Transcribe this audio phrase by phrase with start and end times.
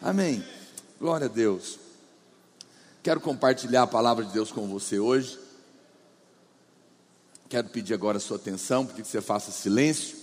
[0.00, 0.44] Amém.
[1.00, 1.78] Glória a Deus.
[3.02, 5.38] Quero compartilhar a palavra de Deus com você hoje.
[7.48, 10.18] Quero pedir agora a sua atenção, porque você faça silêncio.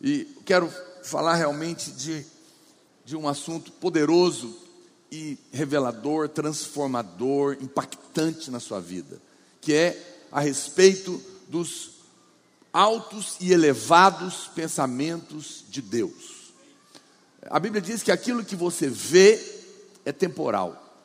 [0.00, 2.24] E quero falar realmente de,
[3.04, 4.56] de um assunto poderoso
[5.10, 9.20] e revelador, transformador, impactante na sua vida,
[9.60, 11.92] que é a respeito dos
[12.72, 16.39] altos e elevados pensamentos de Deus.
[17.48, 19.40] A Bíblia diz que aquilo que você vê
[20.04, 21.00] é temporal,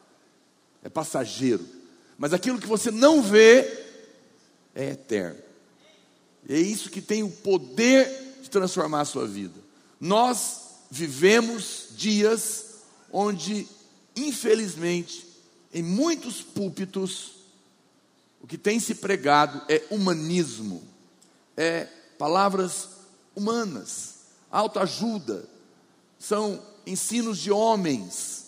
[0.84, 1.66] é passageiro,
[2.17, 3.85] mas aquilo que você não vê
[4.73, 5.40] é eterno.
[6.48, 9.59] E é isso que tem o poder de transformar a sua vida.
[9.99, 12.65] Nós vivemos dias
[13.12, 13.67] onde,
[14.15, 15.26] infelizmente,
[15.73, 17.31] em muitos púlpitos,
[18.41, 20.84] o que tem se pregado é humanismo
[21.57, 22.90] é palavras
[23.35, 24.15] humanas,
[24.52, 25.48] autoajuda,
[26.27, 28.45] são ensinos de homens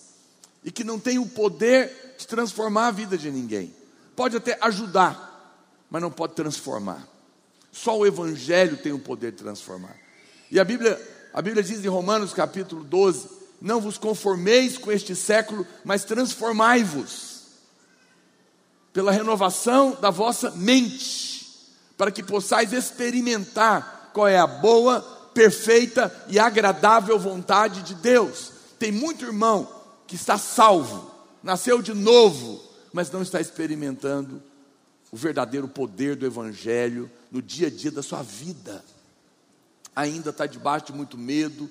[0.63, 3.73] e que não têm o poder de transformar a vida de ninguém.
[4.15, 7.07] Pode até ajudar, mas não pode transformar.
[7.71, 9.95] Só o evangelho tem o poder de transformar.
[10.49, 10.99] E a Bíblia,
[11.31, 13.29] a Bíblia diz em Romanos capítulo 12:
[13.61, 17.43] Não vos conformeis com este século, mas transformai-vos
[18.91, 21.37] pela renovação da vossa mente
[21.95, 28.51] para que possais experimentar qual é a boa, perfeita e agradável vontade de Deus.
[28.79, 29.71] Tem muito irmão
[30.07, 31.11] que está salvo,
[31.43, 32.59] nasceu de novo,
[32.91, 34.41] mas não está experimentando
[35.11, 38.83] o verdadeiro poder do Evangelho no dia a dia da sua vida.
[39.95, 41.69] Ainda está debaixo de muito medo,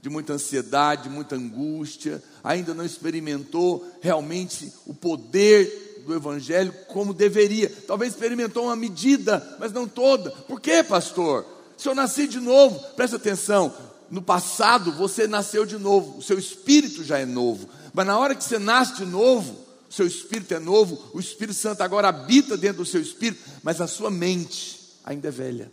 [0.00, 7.12] de muita ansiedade, de muita angústia, ainda não experimentou realmente o poder do Evangelho como
[7.12, 7.68] deveria.
[7.84, 10.30] Talvez experimentou uma medida, mas não toda.
[10.30, 11.57] Por quê, pastor?
[11.78, 13.72] Se eu nasci de novo, presta atenção.
[14.10, 17.68] No passado você nasceu de novo, o seu espírito já é novo.
[17.94, 19.52] Mas na hora que você nasce de novo,
[19.88, 23.80] o seu espírito é novo, o Espírito Santo agora habita dentro do seu espírito, mas
[23.80, 25.72] a sua mente ainda é velha.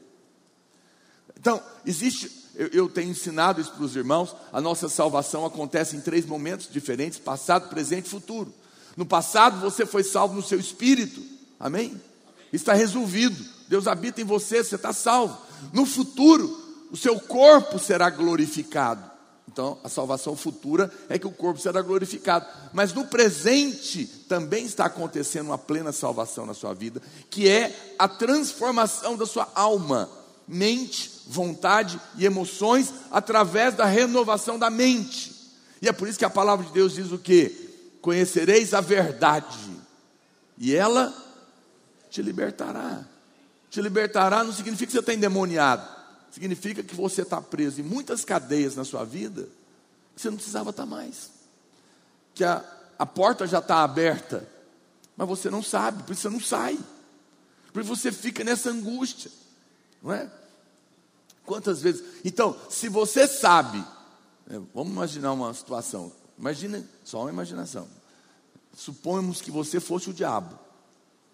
[1.38, 6.02] Então, existe, eu, eu tenho ensinado isso para os irmãos, a nossa salvação acontece em
[6.02, 8.54] três momentos diferentes: passado, presente e futuro.
[8.96, 11.22] No passado você foi salvo no seu espírito.
[11.60, 12.00] Amém?
[12.54, 13.55] Está resolvido.
[13.68, 15.38] Deus habita em você, você está salvo.
[15.74, 19.16] No futuro, o seu corpo será glorificado.
[19.48, 22.46] Então, a salvação futura é que o corpo será glorificado.
[22.74, 28.08] Mas no presente também está acontecendo uma plena salvação na sua vida, que é a
[28.08, 30.10] transformação da sua alma,
[30.48, 35.34] mente, vontade e emoções através da renovação da mente.
[35.82, 37.66] E é por isso que a palavra de Deus diz o que?
[38.06, 39.58] conhecereis a verdade,
[40.60, 41.12] e ela
[42.08, 43.04] te libertará.
[43.76, 45.86] Te libertará não significa que você está endemoniado,
[46.32, 49.50] significa que você está preso em muitas cadeias na sua vida,
[50.16, 51.30] que você não precisava estar mais,
[52.34, 52.64] que a,
[52.98, 54.48] a porta já está aberta,
[55.18, 56.80] mas você não sabe, por isso você não sai,
[57.74, 59.30] porque você fica nessa angústia,
[60.02, 60.32] não é?
[61.46, 62.02] Quantas vezes?
[62.24, 63.80] Então, se você sabe,
[64.48, 67.90] né, vamos imaginar uma situação, Imagina, só uma imaginação.
[68.74, 70.58] Supomos que você fosse o diabo.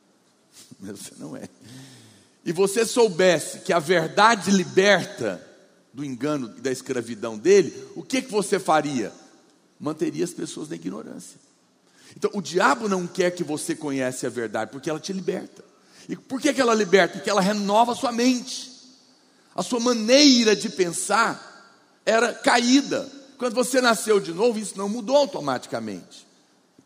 [0.81, 1.47] Mas você não é.
[2.45, 5.45] E você soubesse que a verdade liberta
[5.93, 9.11] do engano e da escravidão dele, o que, que você faria?
[9.79, 11.39] Manteria as pessoas na ignorância.
[12.15, 15.63] Então, o diabo não quer que você conhece a verdade, porque ela te liberta.
[16.09, 17.15] E por que, que ela liberta?
[17.15, 18.71] Porque ela renova a sua mente.
[19.55, 21.49] A sua maneira de pensar
[22.05, 23.09] era caída.
[23.37, 26.27] Quando você nasceu de novo, isso não mudou automaticamente.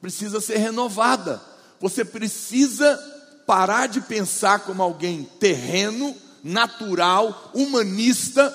[0.02, 1.42] Precisa ser renovada.
[1.80, 3.15] Você precisa
[3.46, 8.54] parar de pensar como alguém terreno, natural, humanista,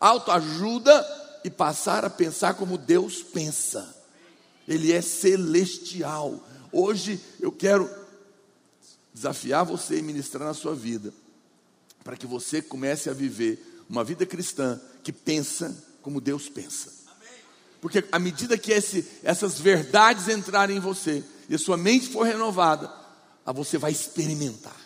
[0.00, 1.06] autoajuda
[1.44, 3.94] e passar a pensar como Deus pensa.
[4.66, 6.40] Ele é celestial.
[6.70, 7.90] Hoje eu quero
[9.12, 11.12] desafiar você e ministrar na sua vida,
[12.02, 17.02] para que você comece a viver uma vida cristã que pensa como Deus pensa.
[17.80, 22.22] Porque à medida que esse, essas verdades entrarem em você e a sua mente for
[22.22, 23.01] renovada,
[23.50, 24.76] você vai experimentar.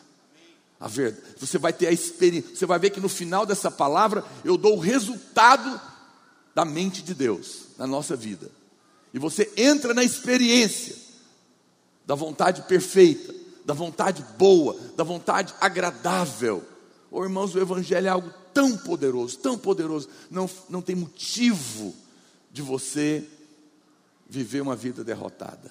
[0.78, 1.34] A verdade.
[1.38, 2.54] Você vai ter a experiência.
[2.54, 5.80] Você vai ver que no final dessa palavra eu dou o resultado
[6.54, 8.50] da mente de Deus na nossa vida.
[9.12, 10.96] E você entra na experiência
[12.06, 16.64] da vontade perfeita, da vontade boa, da vontade agradável.
[17.10, 21.94] Oh, irmãos, o Evangelho é algo tão poderoso, tão poderoso, não, não tem motivo
[22.50, 23.26] de você
[24.28, 25.70] viver uma vida derrotada.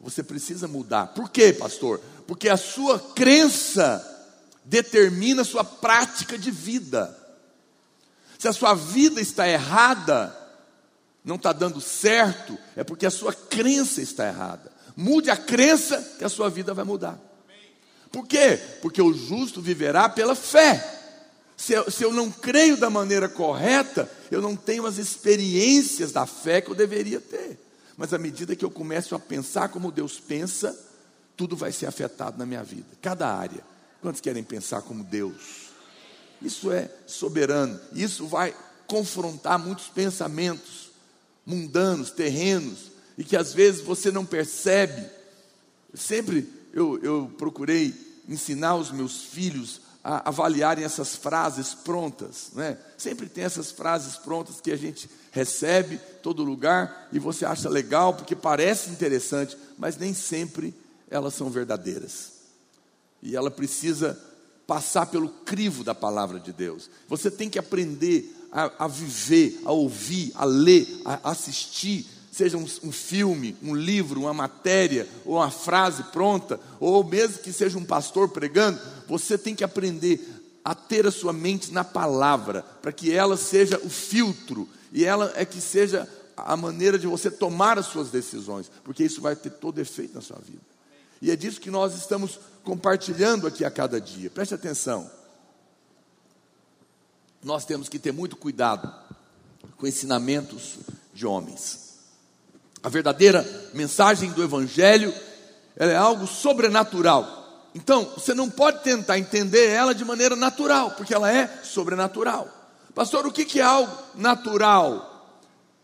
[0.00, 1.08] Você precisa mudar.
[1.08, 2.00] Por quê, pastor?
[2.26, 4.04] Porque a sua crença
[4.64, 7.16] determina a sua prática de vida.
[8.38, 10.34] Se a sua vida está errada,
[11.24, 14.70] não está dando certo, é porque a sua crença está errada.
[14.96, 17.18] Mude a crença que a sua vida vai mudar.
[18.10, 18.58] Por quê?
[18.80, 20.96] Porque o justo viverá pela fé.
[21.56, 26.24] Se eu, se eu não creio da maneira correta, eu não tenho as experiências da
[26.24, 27.58] fé que eu deveria ter.
[27.98, 30.78] Mas à medida que eu começo a pensar como Deus pensa,
[31.36, 33.62] tudo vai ser afetado na minha vida, cada área.
[34.00, 35.72] Quantos querem pensar como Deus?
[36.40, 38.54] Isso é soberano, isso vai
[38.86, 40.92] confrontar muitos pensamentos
[41.44, 45.04] mundanos, terrenos, e que às vezes você não percebe.
[45.92, 47.94] Sempre eu, eu procurei
[48.28, 52.78] ensinar os meus filhos avaliarem essas frases prontas, né?
[52.96, 58.14] Sempre tem essas frases prontas que a gente recebe todo lugar e você acha legal
[58.14, 60.74] porque parece interessante, mas nem sempre
[61.10, 62.32] elas são verdadeiras.
[63.22, 64.18] E ela precisa
[64.66, 66.88] passar pelo crivo da palavra de Deus.
[67.08, 72.66] Você tem que aprender a, a viver, a ouvir, a ler, a assistir seja um,
[72.84, 77.84] um, filme, um livro, uma matéria, ou uma frase pronta, ou mesmo que seja um
[77.84, 80.20] pastor pregando, você tem que aprender
[80.64, 85.32] a ter a sua mente na palavra, para que ela seja o filtro, e ela
[85.34, 89.50] é que seja a maneira de você tomar as suas decisões, porque isso vai ter
[89.50, 90.60] todo efeito na sua vida.
[91.20, 94.30] E é disso que nós estamos compartilhando aqui a cada dia.
[94.30, 95.10] Preste atenção.
[97.42, 98.92] Nós temos que ter muito cuidado
[99.76, 100.78] com ensinamentos
[101.12, 101.87] de homens.
[102.82, 105.12] A verdadeira mensagem do Evangelho
[105.76, 107.70] é algo sobrenatural.
[107.74, 112.48] Então, você não pode tentar entender ela de maneira natural, porque ela é sobrenatural.
[112.94, 115.38] Pastor, o que é algo natural?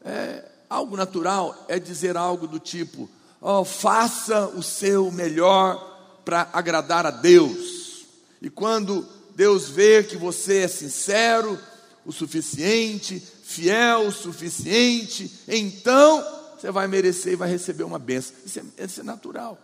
[0.05, 3.09] É, algo natural é dizer algo do tipo:
[3.41, 8.07] oh, faça o seu melhor para agradar a Deus.
[8.43, 9.07] E quando
[9.37, 11.59] Deus vê que você é sincero
[12.05, 18.35] o suficiente, fiel o suficiente, então você vai merecer e vai receber uma benção.
[18.45, 19.59] Isso é, isso é natural.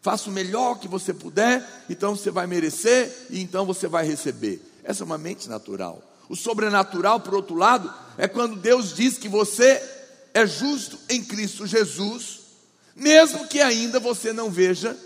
[0.00, 4.62] Faça o melhor que você puder, então você vai merecer e então você vai receber.
[4.84, 6.00] Essa é uma mente natural.
[6.28, 9.82] O sobrenatural, por outro lado, é quando Deus diz que você
[10.32, 12.40] é justo em Cristo Jesus,
[12.94, 14.96] mesmo que ainda você não veja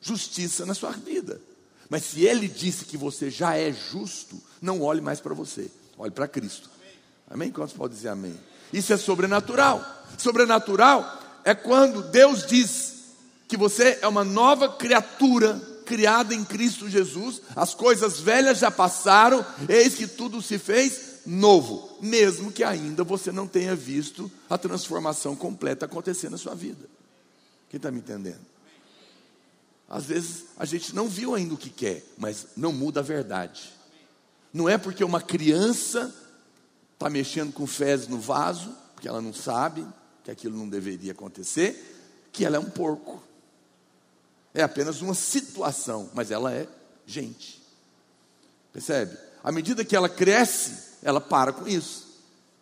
[0.00, 1.40] justiça na sua vida.
[1.88, 6.12] Mas se Ele disse que você já é justo, não olhe mais para você, olhe
[6.12, 6.70] para Cristo.
[7.28, 7.50] Amém?
[7.50, 8.38] Quantos podem dizer amém?
[8.72, 9.95] Isso é sobrenatural.
[10.18, 12.94] Sobrenatural é quando Deus diz
[13.48, 19.46] que você é uma nova criatura criada em Cristo Jesus, as coisas velhas já passaram,
[19.68, 25.36] eis que tudo se fez novo, mesmo que ainda você não tenha visto a transformação
[25.36, 26.88] completa acontecer na sua vida.
[27.70, 28.44] Quem está me entendendo?
[29.88, 33.72] Às vezes a gente não viu ainda o que quer, mas não muda a verdade.
[34.52, 36.12] Não é porque uma criança
[36.94, 39.86] está mexendo com fezes no vaso, porque ela não sabe
[40.24, 43.22] que aquilo não deveria acontecer, que ela é um porco.
[44.54, 46.66] É apenas uma situação, mas ela é
[47.04, 47.62] gente.
[48.72, 49.14] Percebe?
[49.44, 52.06] À medida que ela cresce, ela para com isso.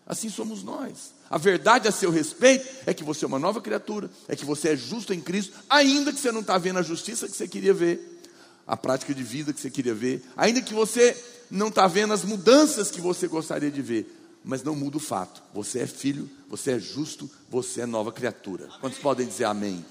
[0.05, 1.15] Assim somos nós.
[1.31, 4.71] A verdade a seu respeito é que você é uma nova criatura, é que você
[4.71, 7.73] é justo em Cristo, ainda que você não está vendo a justiça que você queria
[7.73, 8.21] ver,
[8.67, 11.17] a prática de vida que você queria ver, ainda que você
[11.49, 15.43] não está vendo as mudanças que você gostaria de ver, mas não muda o fato:
[15.53, 18.67] você é filho, você é justo, você é nova criatura.
[18.67, 18.79] Amém.
[18.81, 19.85] Quantos podem dizer amém?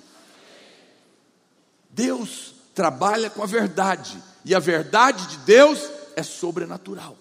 [1.89, 5.79] Deus trabalha com a verdade, e a verdade de Deus
[6.15, 7.17] é sobrenatural.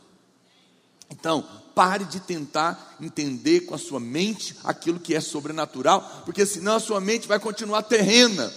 [1.10, 6.76] Então, pare de tentar entender com a sua mente aquilo que é sobrenatural, porque senão
[6.76, 8.52] a sua mente vai continuar terrena.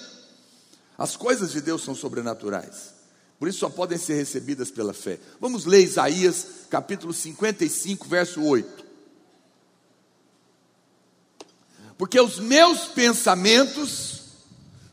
[0.98, 2.94] As coisas de Deus são sobrenaturais.
[3.38, 5.20] Por isso só podem ser recebidas pela fé.
[5.39, 8.86] Vamos ler Isaías capítulo 55, verso 8.
[11.98, 14.22] Porque os meus pensamentos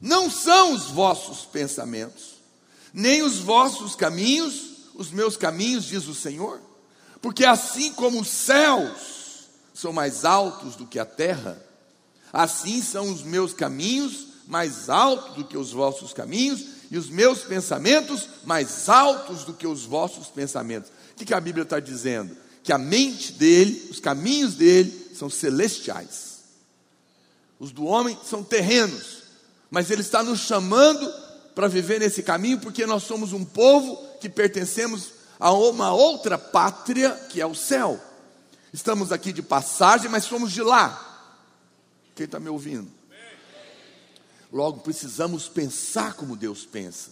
[0.01, 2.35] não são os vossos pensamentos,
[2.93, 6.61] nem os vossos caminhos, os meus caminhos, diz o Senhor.
[7.21, 11.61] Porque assim como os céus são mais altos do que a terra,
[12.33, 17.39] assim são os meus caminhos mais altos do que os vossos caminhos, e os meus
[17.39, 20.91] pensamentos mais altos do que os vossos pensamentos.
[20.91, 22.37] O que, que a Bíblia está dizendo?
[22.63, 26.43] Que a mente dele, os caminhos dele são celestiais.
[27.59, 29.23] Os do homem são terrenos,
[29.71, 31.11] mas ele está nos chamando
[31.55, 37.13] para viver nesse caminho, porque nós somos um povo que pertencemos a uma outra pátria
[37.31, 37.99] que é o céu.
[38.71, 41.33] Estamos aqui de passagem, mas somos de lá.
[42.15, 42.91] Quem está me ouvindo?
[44.53, 47.11] Logo, precisamos pensar como Deus pensa.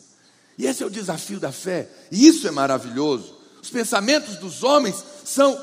[0.59, 1.89] E esse é o desafio da fé.
[2.13, 3.35] E isso é maravilhoso.
[3.63, 5.59] Os pensamentos dos homens são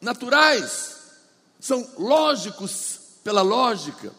[0.00, 0.96] naturais.
[1.60, 4.12] são lógicos pela lógica,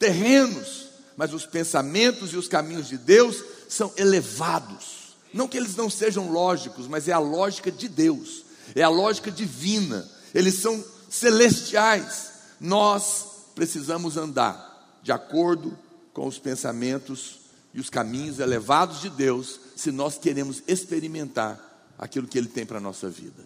[0.00, 5.14] terrenos, mas os pensamentos e os caminhos de Deus são elevados.
[5.32, 8.44] Não que eles não sejam lógicos, mas é a lógica de Deus,
[8.74, 12.32] é a lógica divina, eles são celestiais.
[12.60, 15.78] Nós precisamos andar de acordo
[16.12, 17.40] com os pensamentos
[17.74, 22.78] e os caminhos elevados de Deus, se nós queremos experimentar aquilo que Ele tem para
[22.78, 23.42] a nossa vida.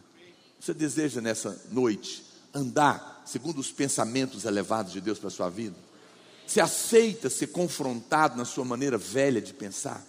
[0.61, 5.76] Você deseja nessa noite andar segundo os pensamentos elevados de Deus para a sua vida?
[6.46, 10.02] Você aceita ser confrontado na sua maneira velha de pensar?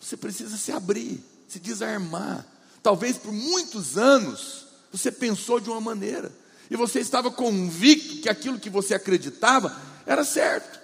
[0.00, 2.44] Você precisa se abrir, se desarmar.
[2.82, 6.30] Talvez por muitos anos você pensou de uma maneira
[6.70, 9.74] e você estava convicto que aquilo que você acreditava
[10.06, 10.83] era certo.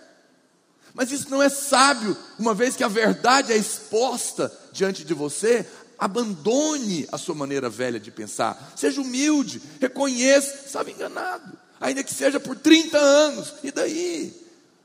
[0.94, 5.66] Mas isso não é sábio, uma vez que a verdade é exposta diante de você,
[5.98, 12.40] abandone a sua maneira velha de pensar, seja humilde, reconheça, estava enganado, ainda que seja
[12.40, 14.34] por 30 anos, e daí?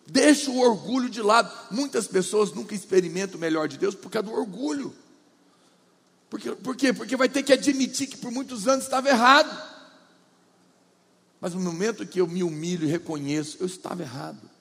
[0.07, 1.51] Deixa o orgulho de lado.
[1.71, 4.93] Muitas pessoas nunca experimentam o melhor de Deus por causa do orgulho.
[6.29, 6.93] Porque, por quê?
[6.93, 9.73] Porque vai ter que admitir que por muitos anos estava errado.
[11.41, 14.54] Mas no momento que eu me humilho e reconheço, eu estava errado.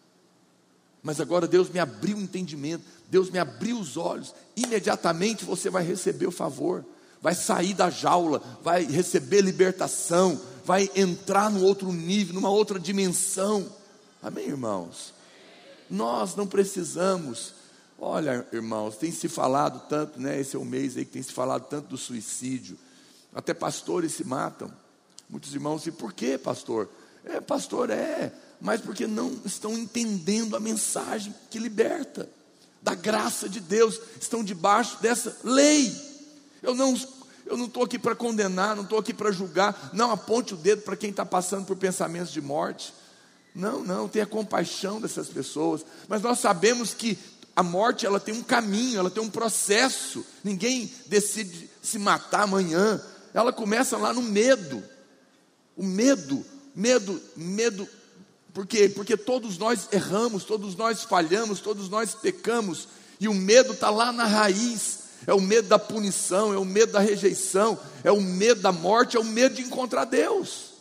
[1.05, 5.85] Mas agora Deus me abriu o entendimento, Deus me abriu os olhos, imediatamente você vai
[5.85, 6.83] receber o favor,
[7.21, 13.71] vai sair da jaula, vai receber libertação, vai entrar num outro nível, numa outra dimensão.
[14.23, 15.13] Amém, irmãos?
[15.91, 17.53] Nós não precisamos.
[17.99, 20.41] Olha, irmãos, tem se falado tanto, né?
[20.41, 22.79] Esse é o mês aí que tem se falado tanto do suicídio.
[23.35, 24.73] Até pastores se matam.
[25.29, 26.89] Muitos irmãos dizem, por que, pastor?
[27.27, 28.33] É, pastor, é
[28.64, 32.26] mas porque não estão entendendo a mensagem que liberta,
[32.80, 35.94] da graça de Deus, estão debaixo dessa lei.
[36.62, 36.97] Eu não
[37.44, 40.80] eu não estou aqui para condenar, não estou aqui para julgar, não aponte o dedo
[40.80, 42.94] para quem está passando por pensamentos de morte.
[43.54, 47.18] Não, não, tenha compaixão dessas pessoas, mas nós sabemos que
[47.54, 50.25] a morte ela tem um caminho, ela tem um processo.
[50.42, 52.99] Ninguém decide se matar amanhã.
[53.35, 54.83] Ela começa lá no medo.
[55.76, 56.42] O medo,
[56.75, 57.87] medo, medo
[58.55, 58.89] por quê?
[58.89, 62.87] Porque todos nós erramos, todos nós falhamos, todos nós pecamos,
[63.19, 65.01] e o medo está lá na raiz.
[65.27, 69.17] É o medo da punição, é o medo da rejeição, é o medo da morte,
[69.17, 70.75] é o medo de encontrar Deus.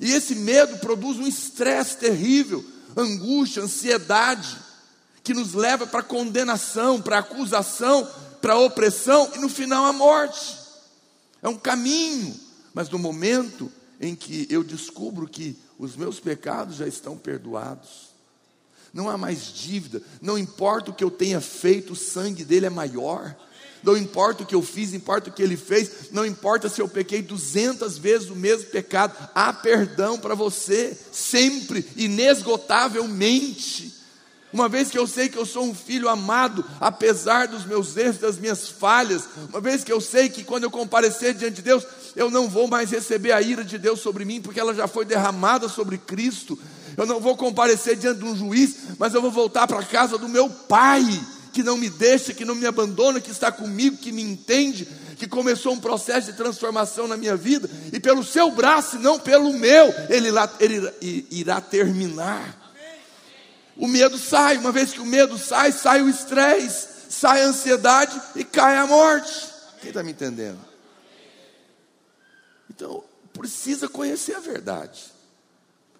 [0.00, 2.64] E esse medo produz um estresse terrível,
[2.96, 4.56] angústia, ansiedade,
[5.22, 8.08] que nos leva para condenação, para acusação,
[8.40, 10.56] para opressão e no final a morte.
[11.42, 12.34] É um caminho,
[12.72, 18.08] mas no momento em que eu descubro que os meus pecados já estão perdoados.
[18.92, 22.70] Não há mais dívida, não importa o que eu tenha feito, o sangue dele é
[22.70, 23.36] maior.
[23.82, 26.88] Não importa o que eu fiz, importa o que ele fez, não importa se eu
[26.88, 33.97] pequei duzentas vezes o mesmo pecado, há perdão para você, sempre, inesgotavelmente.
[34.52, 38.18] Uma vez que eu sei que eu sou um filho amado, apesar dos meus erros,
[38.18, 41.86] das minhas falhas, uma vez que eu sei que quando eu comparecer diante de Deus,
[42.16, 45.04] eu não vou mais receber a ira de Deus sobre mim, porque ela já foi
[45.04, 46.58] derramada sobre Cristo.
[46.96, 50.16] Eu não vou comparecer diante de um juiz, mas eu vou voltar para a casa
[50.16, 51.04] do meu Pai,
[51.52, 55.28] que não me deixa, que não me abandona, que está comigo, que me entende, que
[55.28, 59.52] começou um processo de transformação na minha vida, e pelo seu braço, e não pelo
[59.52, 62.67] meu, ele, ele irá terminar.
[63.78, 68.20] O medo sai, uma vez que o medo sai, sai o estresse, sai a ansiedade
[68.34, 69.48] e cai a morte.
[69.80, 70.58] Quem está me entendendo?
[72.68, 75.04] Então, precisa conhecer a verdade.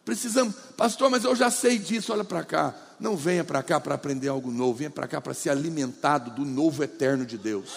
[0.04, 2.74] Precisamos, pastor, mas eu já sei disso, olha para cá.
[2.98, 6.44] Não venha para cá para aprender algo novo, venha para cá para ser alimentado do
[6.44, 7.70] novo eterno de Deus.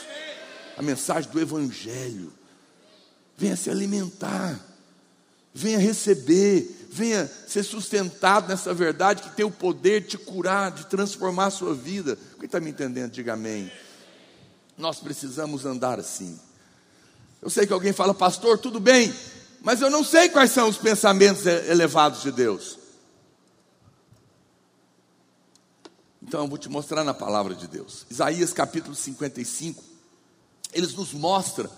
[0.78, 2.34] A mensagem do Evangelho.
[3.38, 4.60] Venha se alimentar,
[5.54, 10.86] venha receber, venha ser sustentado nessa verdade que tem o poder de te curar, de
[10.88, 12.18] transformar a sua vida.
[12.38, 13.72] Quem está me entendendo, diga amém.
[14.78, 16.38] Nós precisamos andar assim.
[17.42, 19.14] Eu sei que alguém fala, pastor, tudo bem,
[19.62, 22.78] mas eu não sei quais são os pensamentos elevados de Deus.
[26.22, 28.06] Então eu vou te mostrar na palavra de Deus.
[28.10, 29.82] Isaías capítulo 55,
[30.74, 31.70] eles nos mostra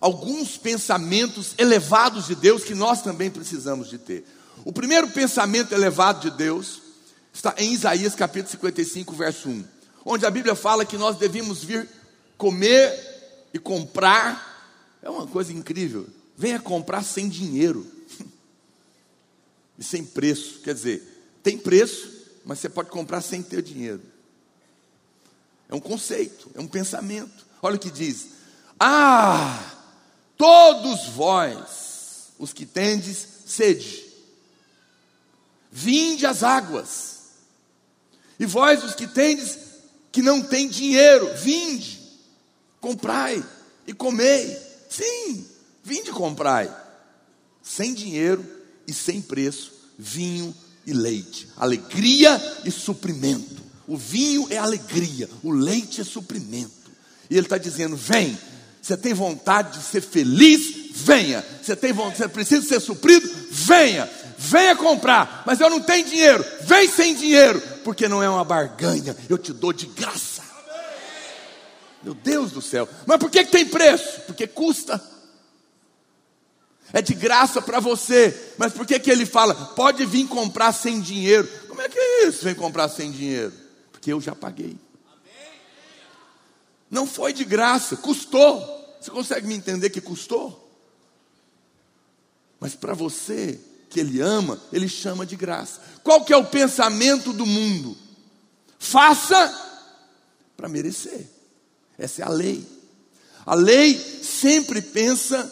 [0.00, 4.24] alguns pensamentos elevados de Deus que nós também precisamos de ter.
[4.64, 6.82] O primeiro pensamento elevado de Deus
[7.32, 9.64] está em Isaías capítulo 55, verso 1,
[10.04, 11.88] onde a Bíblia fala que nós devemos vir
[12.36, 14.50] comer e comprar
[15.02, 16.06] é uma coisa incrível.
[16.36, 17.86] Venha comprar sem dinheiro
[19.78, 20.60] e sem preço.
[20.60, 21.02] Quer dizer,
[21.42, 22.10] tem preço,
[22.44, 24.02] mas você pode comprar sem ter dinheiro.
[25.68, 27.46] É um conceito, é um pensamento.
[27.62, 28.28] Olha o que diz:
[28.78, 29.74] Ah,
[30.36, 34.09] todos vós, os que tendes sede,
[35.70, 37.18] vinde às águas.
[38.38, 39.58] E vós, os que tendes,
[40.10, 42.00] que não tem dinheiro, vinde,
[42.80, 43.44] comprai
[43.86, 44.56] e comei.
[44.88, 45.46] Sim,
[45.84, 46.74] vinde comprai.
[47.62, 48.44] Sem dinheiro
[48.86, 50.54] e sem preço, vinho
[50.86, 51.48] e leite.
[51.56, 53.62] Alegria e suprimento.
[53.86, 56.90] O vinho é alegria, o leite é suprimento.
[57.28, 58.38] E ele está dizendo: vem,
[58.80, 60.90] você tem vontade de ser feliz?
[60.92, 61.44] Venha.
[61.62, 63.28] Você tem vontade, você precisa ser suprido?
[63.50, 64.08] Venha.
[64.42, 66.42] Venha comprar, mas eu não tenho dinheiro.
[66.62, 69.14] Vem sem dinheiro, porque não é uma barganha.
[69.28, 70.42] Eu te dou de graça.
[72.02, 72.88] Meu Deus do céu.
[73.06, 74.22] Mas por que, que tem preço?
[74.22, 74.98] Porque custa.
[76.90, 78.54] É de graça para você.
[78.56, 79.54] Mas por que, que ele fala?
[79.54, 81.46] Pode vir comprar sem dinheiro.
[81.68, 82.42] Como é que é isso?
[82.42, 83.52] Vem comprar sem dinheiro?
[83.92, 84.74] Porque eu já paguei.
[86.90, 88.96] Não foi de graça, custou.
[88.98, 90.66] Você consegue me entender que custou?
[92.58, 95.80] Mas para você que ele ama, ele chama de graça.
[96.02, 97.96] Qual que é o pensamento do mundo?
[98.78, 99.52] Faça
[100.56, 101.26] para merecer.
[101.98, 102.64] Essa é a lei.
[103.44, 105.50] A lei sempre pensa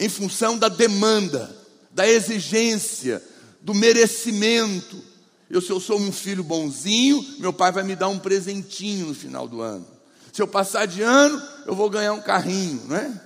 [0.00, 1.54] em função da demanda,
[1.92, 3.22] da exigência,
[3.60, 5.00] do merecimento.
[5.48, 9.14] Eu, se eu sou um filho bonzinho, meu pai vai me dar um presentinho no
[9.14, 9.86] final do ano.
[10.32, 13.20] Se eu passar de ano, eu vou ganhar um carrinho, né?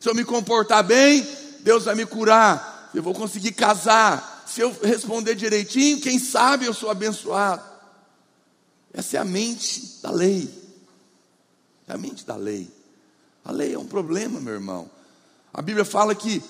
[0.00, 1.26] Se eu me comportar bem,
[1.60, 2.73] Deus vai me curar.
[2.94, 4.44] Eu vou conseguir casar.
[4.46, 7.62] Se eu responder direitinho, quem sabe eu sou abençoado.
[8.92, 10.48] Essa é a mente da lei.
[11.88, 12.70] É a mente da lei.
[13.44, 14.88] A lei é um problema, meu irmão.
[15.52, 16.42] A Bíblia fala que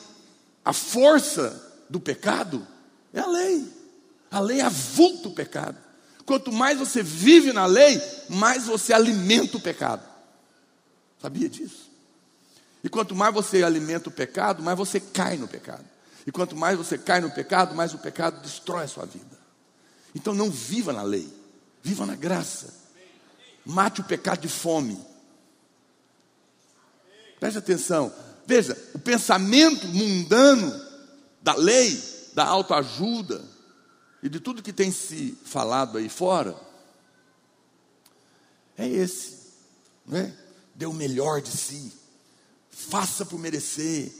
[0.65, 2.67] a força do pecado
[3.13, 3.67] é a lei.
[4.31, 5.79] A lei avulta o pecado.
[6.27, 10.03] Quanto mais você vive na lei, mais você alimenta o pecado.
[11.21, 11.91] Sabia disso?
[12.83, 15.94] E quanto mais você alimenta o pecado, mais você cai no pecado.
[16.27, 19.39] E quanto mais você cai no pecado, mais o pecado destrói a sua vida.
[20.15, 21.31] Então não viva na lei,
[21.83, 22.73] viva na graça.
[23.65, 24.99] Mate o pecado de fome.
[27.39, 28.13] Preste atenção.
[28.47, 30.73] Veja, o pensamento mundano
[31.43, 32.03] da lei,
[32.35, 33.45] da autoajuda,
[34.23, 36.57] e de tudo que tem se falado aí fora,
[38.77, 39.39] é esse,
[40.07, 40.35] não é?
[40.75, 41.93] Dê o melhor de si,
[42.71, 44.11] faça por merecer,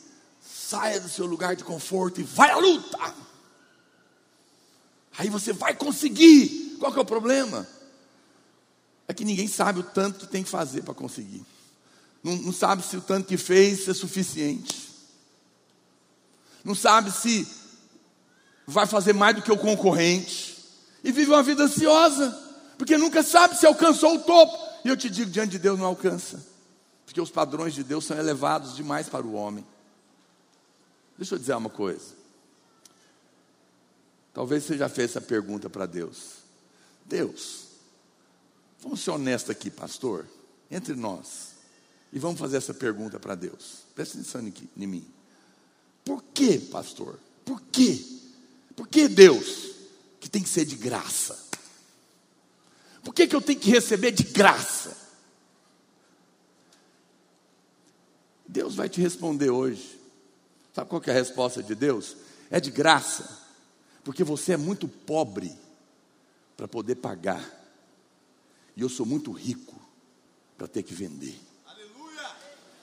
[0.75, 2.99] saia do seu lugar de conforto e vai à luta.
[5.17, 6.77] Aí você vai conseguir.
[6.81, 7.67] Qual que é o problema?
[9.07, 11.45] É que ninguém sabe o tanto que tem que fazer para conseguir.
[12.23, 14.91] Não, não sabe se o tanto que fez é suficiente.
[16.65, 17.47] Não sabe se
[18.67, 20.55] vai fazer mais do que o concorrente,
[21.05, 22.31] e vive uma vida ansiosa,
[22.79, 24.57] porque nunca sabe se alcançou o topo.
[24.83, 26.43] E eu te digo, diante de Deus não alcança,
[27.05, 29.67] porque os padrões de Deus são elevados demais para o homem.
[31.17, 32.15] Deixa eu dizer uma coisa.
[34.33, 36.39] Talvez você já fez essa pergunta para Deus.
[37.05, 37.67] Deus,
[38.81, 40.27] vamos ser honestos aqui, pastor,
[40.71, 41.55] entre nós,
[42.13, 43.85] e vamos fazer essa pergunta para Deus.
[43.95, 44.41] Presta atenção
[44.77, 45.07] em mim.
[46.05, 47.19] Por que, pastor?
[47.45, 48.15] Por que
[48.77, 49.73] por que Deus?
[50.21, 51.39] Que tem que ser de graça.
[53.03, 54.97] Por que, que eu tenho que receber de graça?
[58.47, 60.01] Deus vai te responder hoje.
[60.75, 62.17] Sabe qual é a resposta de Deus?
[62.51, 63.41] É de graça,
[64.03, 65.57] porque você é muito pobre
[66.57, 67.49] para poder pagar,
[68.77, 69.81] e eu sou muito rico
[70.59, 71.41] para ter que vender.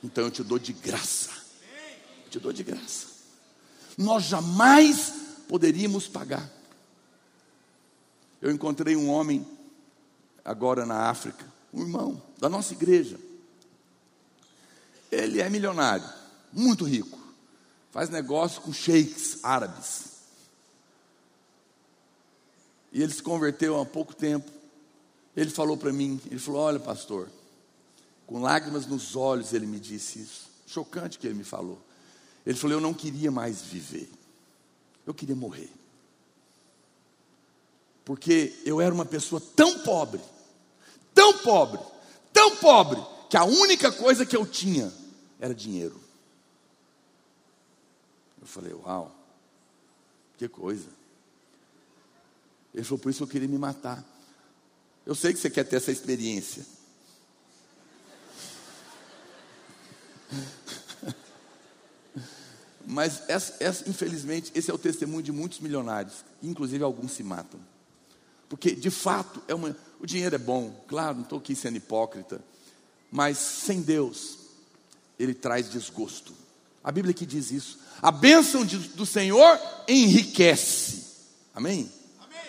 [0.03, 1.29] Então eu te dou de graça.
[2.25, 3.07] Eu te dou de graça.
[3.97, 5.13] Nós jamais
[5.47, 6.49] poderíamos pagar.
[8.41, 9.45] Eu encontrei um homem
[10.43, 13.19] agora na África, um irmão da nossa igreja.
[15.11, 16.09] Ele é milionário,
[16.51, 17.19] muito rico,
[17.91, 20.11] faz negócio com sheiks árabes.
[22.91, 24.49] E ele se converteu há pouco tempo.
[25.35, 27.29] Ele falou para mim, ele falou: "Olha, pastor,
[28.25, 30.49] com lágrimas nos olhos ele me disse isso.
[30.67, 31.79] Chocante que ele me falou.
[32.45, 34.09] Ele falou: "Eu não queria mais viver.
[35.05, 35.69] Eu queria morrer.
[38.03, 40.21] Porque eu era uma pessoa tão pobre,
[41.13, 41.79] tão pobre,
[42.33, 44.91] tão pobre, que a única coisa que eu tinha
[45.39, 45.99] era dinheiro.
[48.41, 49.15] Eu falei, uau,
[50.37, 50.89] que coisa.
[52.73, 54.03] Ele falou, por isso eu queria me matar.
[55.05, 56.65] Eu sei que você quer ter essa experiência.
[62.85, 67.59] Mas, essa, essa, infelizmente, esse é o testemunho de muitos milionários, inclusive alguns se matam.
[68.49, 72.43] Porque, de fato, é uma, o dinheiro é bom, claro, não estou aqui sendo hipócrita,
[73.11, 74.39] mas sem Deus,
[75.17, 76.33] ele traz desgosto,
[76.83, 77.79] A Bíblia que diz isso.
[78.01, 81.03] A bênção de, do Senhor enriquece.
[81.53, 81.91] Amém?
[82.19, 82.41] Amém?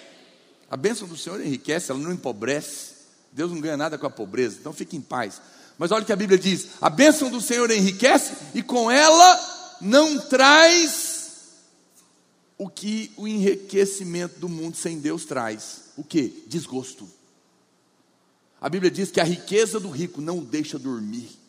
[0.70, 2.92] A bênção do Senhor enriquece, ela não empobrece.
[3.32, 5.40] Deus não ganha nada com a pobreza, então fique em paz.
[5.78, 9.76] Mas olha o que a Bíblia diz: a bênção do Senhor enriquece e com ela
[9.80, 11.12] não traz
[12.56, 15.92] o que o enriquecimento do mundo sem Deus traz.
[15.96, 16.44] O que?
[16.46, 17.08] Desgosto.
[18.60, 21.41] A Bíblia diz que a riqueza do rico não o deixa dormir.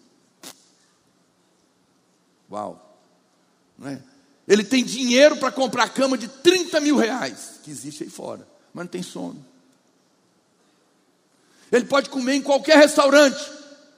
[2.52, 2.98] Uau!
[3.78, 4.02] Não é?
[4.48, 8.86] Ele tem dinheiro para comprar cama de 30 mil reais, que existe aí fora, mas
[8.86, 9.44] não tem sono.
[11.72, 13.50] Ele pode comer em qualquer restaurante,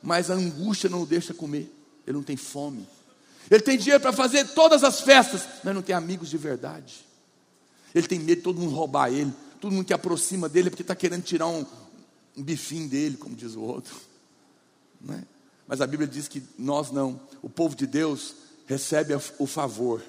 [0.01, 1.71] mas a angústia não o deixa comer.
[2.05, 2.87] Ele não tem fome.
[3.49, 7.05] Ele tem dinheiro para fazer todas as festas, mas não tem amigos de verdade.
[7.93, 9.33] Ele tem medo de todo mundo roubar ele.
[9.59, 11.65] Todo mundo que aproxima dele é porque está querendo tirar um,
[12.37, 13.95] um bifinho dele, como diz o outro.
[15.01, 15.23] Não é?
[15.67, 17.19] Mas a Bíblia diz que nós não.
[17.41, 18.35] O povo de Deus
[18.67, 20.01] recebe o favor.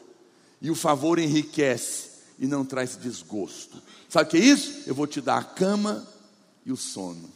[0.60, 3.82] E o favor enriquece e não traz desgosto.
[4.08, 4.82] Sabe o que é isso?
[4.86, 6.06] Eu vou te dar a cama
[6.64, 7.30] e o sono.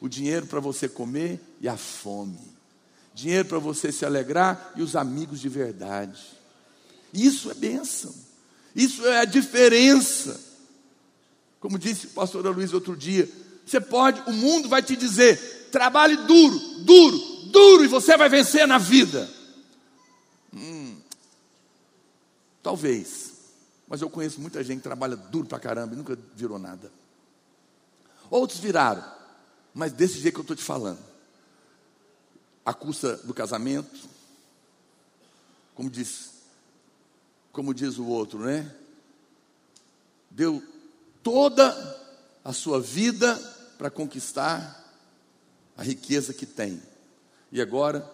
[0.00, 2.54] O dinheiro para você comer e a fome.
[3.14, 6.20] Dinheiro para você se alegrar e os amigos de verdade.
[7.12, 8.14] Isso é bênção.
[8.74, 10.38] Isso é a diferença.
[11.60, 13.28] Como disse o pastor Luiz outro dia,
[13.64, 17.18] você pode, o mundo vai te dizer, trabalhe duro, duro,
[17.50, 19.28] duro, e você vai vencer na vida.
[20.54, 20.96] Hum,
[22.62, 23.32] talvez,
[23.88, 26.92] mas eu conheço muita gente que trabalha duro pra caramba e nunca virou nada.
[28.30, 29.04] Outros viraram,
[29.74, 31.00] mas desse jeito que eu estou te falando.
[32.64, 34.08] A custa do casamento,
[35.74, 36.34] como diz,
[37.50, 38.72] como diz o outro, né?
[40.30, 40.62] Deu
[41.20, 42.00] toda
[42.44, 43.34] a sua vida
[43.76, 44.83] para conquistar
[45.76, 46.80] a riqueza que tem.
[47.50, 48.08] E agora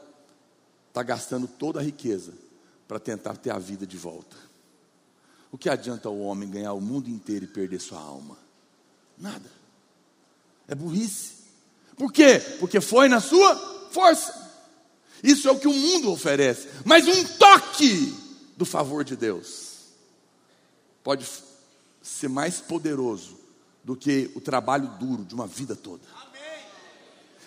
[0.89, 2.33] está gastando toda a riqueza
[2.87, 4.37] para tentar ter a vida de volta.
[5.53, 8.37] O que adianta o homem ganhar o mundo inteiro e perder sua alma?
[9.19, 9.51] Nada.
[10.69, 11.35] É burrice.
[11.97, 12.39] Por quê?
[12.59, 13.57] Porque foi na sua
[13.91, 14.51] força.
[15.23, 16.69] Isso é o que o mundo oferece.
[16.85, 18.15] Mas um toque
[18.57, 19.71] do favor de Deus
[21.03, 21.27] pode
[22.03, 23.39] ser mais poderoso
[23.83, 26.03] do que o trabalho duro de uma vida toda.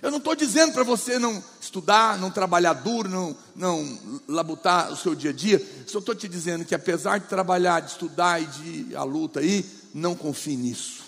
[0.03, 4.97] Eu não estou dizendo para você não estudar, não trabalhar duro, não, não labutar o
[4.97, 5.65] seu dia a dia.
[5.87, 9.65] Só estou te dizendo que apesar de trabalhar, de estudar e de a luta aí,
[9.93, 11.03] não confie nisso.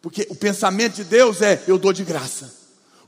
[0.00, 2.57] Porque o pensamento de Deus é: eu dou de graça.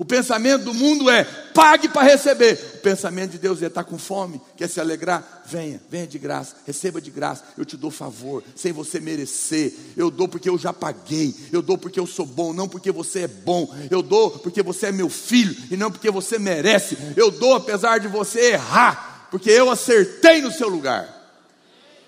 [0.00, 2.54] O pensamento do mundo é: pague para receber.
[2.76, 5.42] O pensamento de Deus é: está com fome, quer se alegrar?
[5.44, 7.44] Venha, venha de graça, receba de graça.
[7.58, 9.74] Eu te dou favor, sem você merecer.
[9.98, 11.34] Eu dou porque eu já paguei.
[11.52, 13.70] Eu dou porque eu sou bom, não porque você é bom.
[13.90, 16.96] Eu dou porque você é meu filho e não porque você merece.
[17.14, 21.14] Eu dou apesar de você errar, porque eu acertei no seu lugar.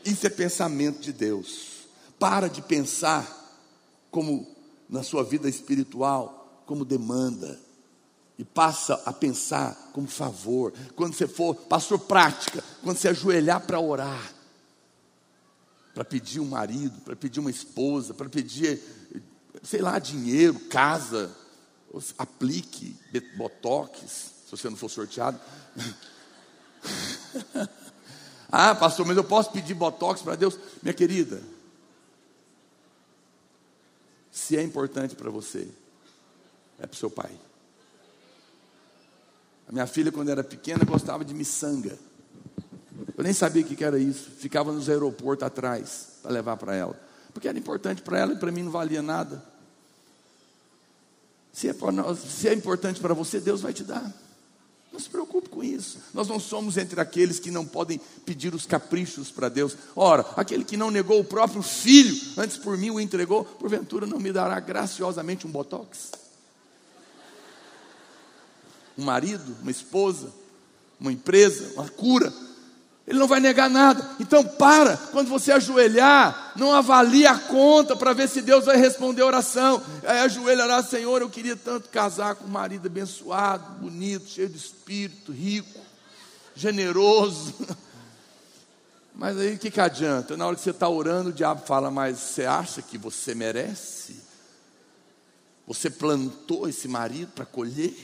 [0.02, 1.66] Isso é pensamento de Deus.
[2.18, 3.60] Para de pensar
[4.10, 4.48] como
[4.88, 7.60] na sua vida espiritual, como demanda
[8.42, 10.72] e passa a pensar como favor.
[10.96, 14.32] Quando você for, pastor, prática, quando você ajoelhar para orar,
[15.94, 18.82] para pedir um marido, para pedir uma esposa, para pedir,
[19.62, 21.30] sei lá, dinheiro, casa,
[22.18, 22.96] aplique
[23.36, 24.00] botox,
[24.44, 25.38] se você não for sorteado.
[28.50, 30.58] ah, pastor, mas eu posso pedir botox para Deus?
[30.82, 31.40] Minha querida,
[34.32, 35.68] se é importante para você,
[36.80, 37.30] é para o seu pai.
[39.72, 41.98] Minha filha, quando era pequena, gostava de miçanga.
[43.16, 44.30] Eu nem sabia o que era isso.
[44.38, 46.94] Ficava nos aeroportos atrás para levar para ela.
[47.32, 49.42] Porque era importante para ela e para mim não valia nada.
[51.54, 54.12] Se é, nós, se é importante para você, Deus vai te dar.
[54.92, 55.98] Não se preocupe com isso.
[56.12, 59.74] Nós não somos entre aqueles que não podem pedir os caprichos para Deus.
[59.96, 64.20] Ora, aquele que não negou o próprio filho, antes por mim o entregou, porventura não
[64.20, 66.10] me dará graciosamente um botox?
[68.96, 70.32] Um marido, uma esposa,
[71.00, 72.32] uma empresa, uma cura.
[73.06, 74.16] Ele não vai negar nada.
[74.20, 79.22] Então para, quando você ajoelhar, não avalie a conta para ver se Deus vai responder
[79.22, 79.82] a oração.
[80.04, 85.32] Aí ajoelhará, Senhor, eu queria tanto casar com um marido abençoado, bonito, cheio de espírito,
[85.32, 85.80] rico,
[86.54, 87.54] generoso.
[89.14, 90.36] Mas aí o que, que adianta?
[90.36, 94.16] Na hora que você está orando, o diabo fala, mas você acha que você merece?
[95.66, 97.94] Você plantou esse marido para colher?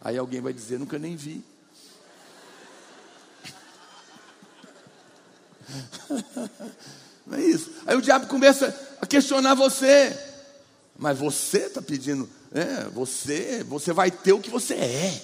[0.00, 1.44] Aí alguém vai dizer: nunca nem vi.
[7.26, 7.70] Não é isso.
[7.86, 10.16] Aí o diabo começa a questionar você.
[10.98, 15.22] Mas você está pedindo, é, você, você vai ter o que você é.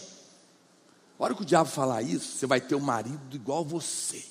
[1.18, 4.24] A hora que o diabo falar isso, você vai ter um marido igual você.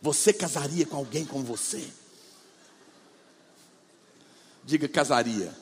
[0.00, 1.86] Você casaria com alguém como você?
[4.64, 5.52] Diga, casaria.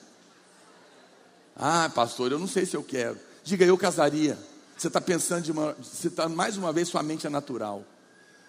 [1.57, 3.19] Ah, pastor, eu não sei se eu quero.
[3.45, 4.39] Diga, eu casaria.
[4.77, 5.75] Você está pensando de uma.
[5.75, 7.85] Você está, mais uma vez, sua mente é natural.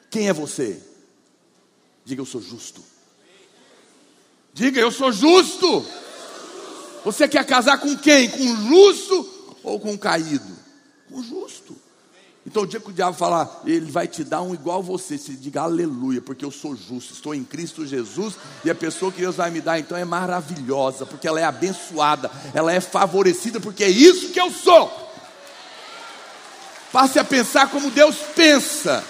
[0.09, 0.81] Quem é você?
[2.03, 2.81] Diga, eu sou justo.
[4.53, 5.85] Diga, eu sou justo.
[7.03, 8.29] Você quer casar com quem?
[8.29, 10.55] Com justo ou com caído?
[11.09, 11.75] Com justo.
[12.45, 15.17] Então o dia que o diabo falar, ele vai te dar um igual a você,
[15.17, 19.19] se diga aleluia, porque eu sou justo, estou em Cristo Jesus, e a pessoa que
[19.19, 23.83] Deus vai me dar então é maravilhosa, porque ela é abençoada, ela é favorecida, porque
[23.83, 25.05] é isso que eu sou.
[26.91, 29.03] Passe a pensar como Deus pensa.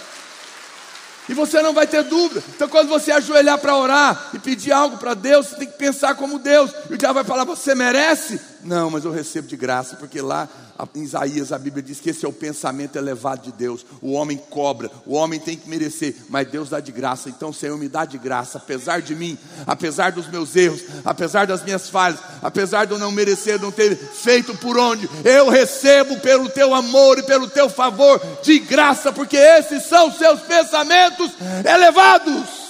[1.27, 2.43] E você não vai ter dúvida.
[2.55, 6.15] Então, quando você ajoelhar para orar e pedir algo para Deus, você tem que pensar
[6.15, 6.71] como Deus.
[6.89, 8.39] E o diabo vai falar: Você merece?
[8.65, 10.49] Não, mas eu recebo de graça, porque lá
[10.95, 13.85] em Isaías a Bíblia diz que esse é o pensamento elevado de Deus.
[14.01, 17.29] O homem cobra, o homem tem que merecer, mas Deus dá de graça.
[17.29, 21.63] Então, Senhor, me dá de graça, apesar de mim, apesar dos meus erros, apesar das
[21.63, 26.49] minhas falhas, apesar de eu não merecer, não ter feito por onde, eu recebo pelo
[26.49, 31.31] teu amor e pelo teu favor de graça, porque esses são seus pensamentos
[31.63, 32.65] elevados.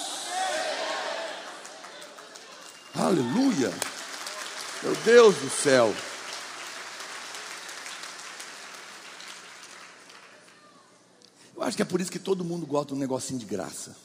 [2.93, 3.71] Aleluia.
[4.85, 5.91] Meu Deus do céu.
[11.55, 13.95] Eu acho que é por isso que todo mundo gosta de um negocinho de graça.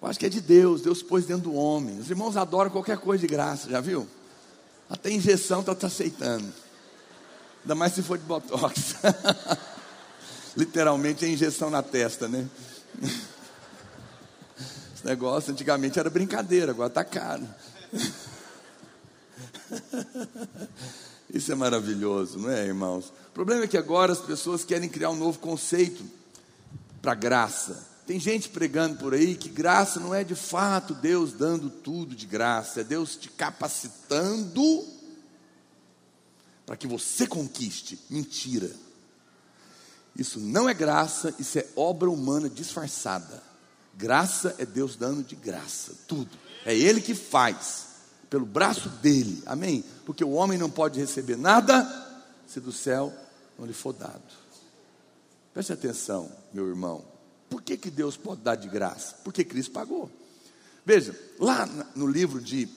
[0.00, 1.98] Eu acho que é de Deus, Deus pôs dentro do homem.
[1.98, 4.06] Os irmãos adoram qualquer coisa de graça, já viu?
[4.88, 6.54] Até injeção está aceitando.
[7.62, 8.94] Ainda mais se for de botox.
[10.56, 12.48] Literalmente é injeção na testa, né?
[14.94, 17.42] Esse negócio antigamente era brincadeira, agora está caro.
[21.32, 23.12] Isso é maravilhoso, não é, irmãos?
[23.28, 26.04] O problema é que agora as pessoas querem criar um novo conceito
[27.00, 27.86] para graça.
[28.06, 32.26] Tem gente pregando por aí que graça não é de fato Deus dando tudo de
[32.26, 34.84] graça, é Deus te capacitando
[36.66, 37.98] para que você conquiste.
[38.10, 38.70] Mentira.
[40.16, 43.42] Isso não é graça, isso é obra humana disfarçada.
[43.94, 46.30] Graça é Deus dando de graça, tudo.
[46.64, 47.89] É Ele que faz
[48.30, 49.84] pelo braço dele, amém?
[50.06, 51.84] Porque o homem não pode receber nada
[52.46, 53.12] se do céu
[53.58, 54.22] não lhe for dado.
[55.52, 57.04] Preste atenção, meu irmão.
[57.50, 59.16] Por que, que Deus pode dar de graça?
[59.24, 60.08] Porque Cristo pagou.
[60.86, 62.68] Veja, lá no livro de,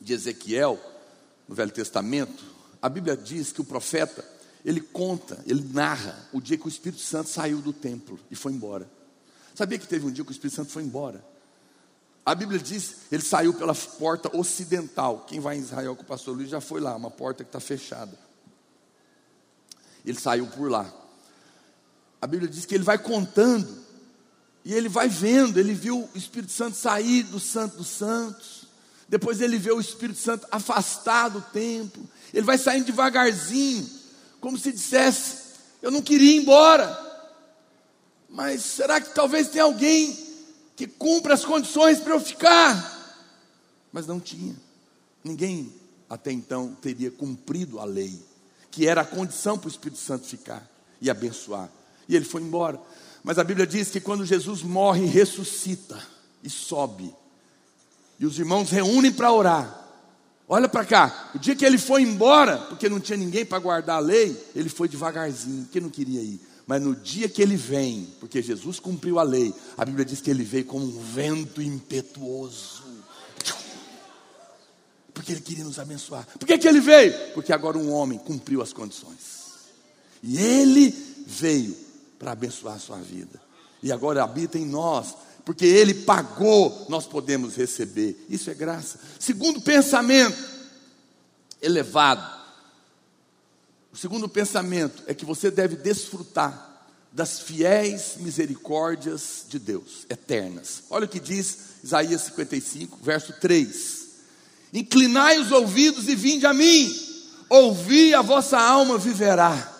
[0.00, 0.78] de Ezequiel,
[1.48, 2.44] no Velho Testamento,
[2.82, 4.24] a Bíblia diz que o profeta,
[4.64, 8.52] ele conta, ele narra o dia que o Espírito Santo saiu do templo e foi
[8.52, 8.90] embora.
[9.54, 11.24] Sabia que teve um dia que o Espírito Santo foi embora?
[12.26, 15.26] A Bíblia diz, ele saiu pela porta ocidental.
[15.28, 17.60] Quem vai em Israel com o pastor Luiz já foi lá, uma porta que está
[17.60, 18.18] fechada.
[20.04, 20.90] Ele saiu por lá.
[22.20, 23.84] A Bíblia diz que ele vai contando,
[24.64, 28.66] e ele vai vendo, ele viu o Espírito Santo sair do Santo dos Santos,
[29.06, 33.86] depois ele vê o Espírito Santo afastar do templo, ele vai saindo devagarzinho,
[34.40, 35.36] como se dissesse:
[35.82, 36.98] Eu não queria ir embora,
[38.30, 40.23] mas será que talvez tenha alguém
[40.76, 42.92] que cumpra as condições para eu ficar.
[43.92, 44.56] Mas não tinha.
[45.22, 45.72] Ninguém
[46.08, 48.20] até então teria cumprido a lei,
[48.70, 50.68] que era a condição para o Espírito Santo ficar
[51.00, 51.70] e abençoar.
[52.08, 52.80] E ele foi embora.
[53.22, 55.98] Mas a Bíblia diz que quando Jesus morre, ressuscita
[56.42, 57.14] e sobe.
[58.18, 59.82] E os irmãos reúnem para orar.
[60.46, 63.96] Olha para cá, o dia que ele foi embora, porque não tinha ninguém para guardar
[63.96, 66.38] a lei, ele foi devagarzinho, porque não queria ir.
[66.66, 70.30] Mas no dia que ele vem, porque Jesus cumpriu a lei, a Bíblia diz que
[70.30, 72.82] ele veio como um vento impetuoso.
[75.12, 76.26] Porque ele queria nos abençoar.
[76.38, 77.12] Por que, que ele veio?
[77.34, 79.44] Porque agora um homem cumpriu as condições.
[80.22, 80.90] E ele
[81.26, 81.76] veio
[82.18, 83.40] para abençoar a sua vida.
[83.82, 85.14] E agora habita em nós.
[85.44, 88.24] Porque ele pagou, nós podemos receber.
[88.28, 88.98] Isso é graça.
[89.20, 90.36] Segundo pensamento
[91.60, 92.43] elevado
[93.94, 100.82] o segundo pensamento é que você deve desfrutar das fiéis misericórdias de Deus, eternas.
[100.90, 104.06] Olha o que diz Isaías 55, verso 3:
[104.72, 106.92] Inclinai os ouvidos e vinde a mim,
[107.48, 109.72] ouvi a vossa alma viverá,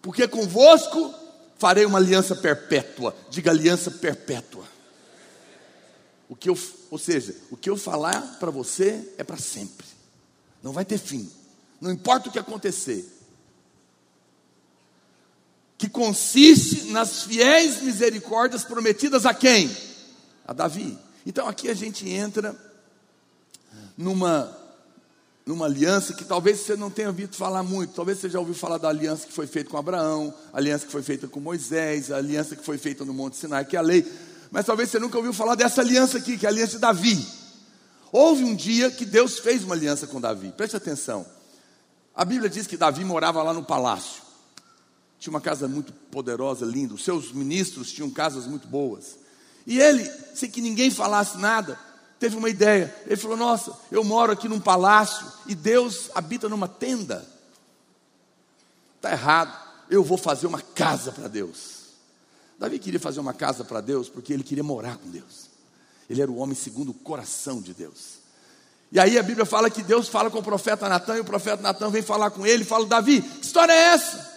[0.00, 1.14] porque convosco
[1.58, 4.64] farei uma aliança perpétua, diga aliança perpétua.
[6.30, 6.58] O que eu,
[6.90, 9.86] ou seja, o que eu falar para você é para sempre,
[10.62, 11.30] não vai ter fim
[11.82, 13.04] não importa o que acontecer,
[15.76, 19.68] que consiste nas fiéis misericórdias prometidas a quem?
[20.46, 20.96] A Davi.
[21.26, 22.56] Então aqui a gente entra
[23.98, 24.56] numa
[25.44, 27.94] numa aliança que talvez você não tenha ouvido falar muito.
[27.94, 30.92] Talvez você já ouviu falar da aliança que foi feita com Abraão, a aliança que
[30.92, 33.82] foi feita com Moisés, a aliança que foi feita no Monte Sinai, que é a
[33.82, 34.06] lei.
[34.52, 37.26] Mas talvez você nunca ouviu falar dessa aliança aqui, que é a aliança de Davi.
[38.12, 40.52] Houve um dia que Deus fez uma aliança com Davi.
[40.56, 41.26] Preste atenção.
[42.14, 44.22] A Bíblia diz que Davi morava lá no palácio.
[45.18, 46.94] Tinha uma casa muito poderosa, linda.
[46.94, 49.18] Os seus ministros tinham casas muito boas.
[49.66, 51.78] E ele, sem que ninguém falasse nada,
[52.18, 52.94] teve uma ideia.
[53.06, 57.26] Ele falou: Nossa, eu moro aqui num palácio e Deus habita numa tenda.
[58.96, 59.56] Está errado,
[59.88, 61.82] eu vou fazer uma casa para Deus.
[62.58, 65.50] Davi queria fazer uma casa para Deus porque ele queria morar com Deus.
[66.08, 68.21] Ele era o homem segundo o coração de Deus.
[68.92, 71.62] E aí a Bíblia fala que Deus fala com o profeta Natan, e o profeta
[71.62, 74.30] Natan vem falar com ele e fala: Davi, que história é essa?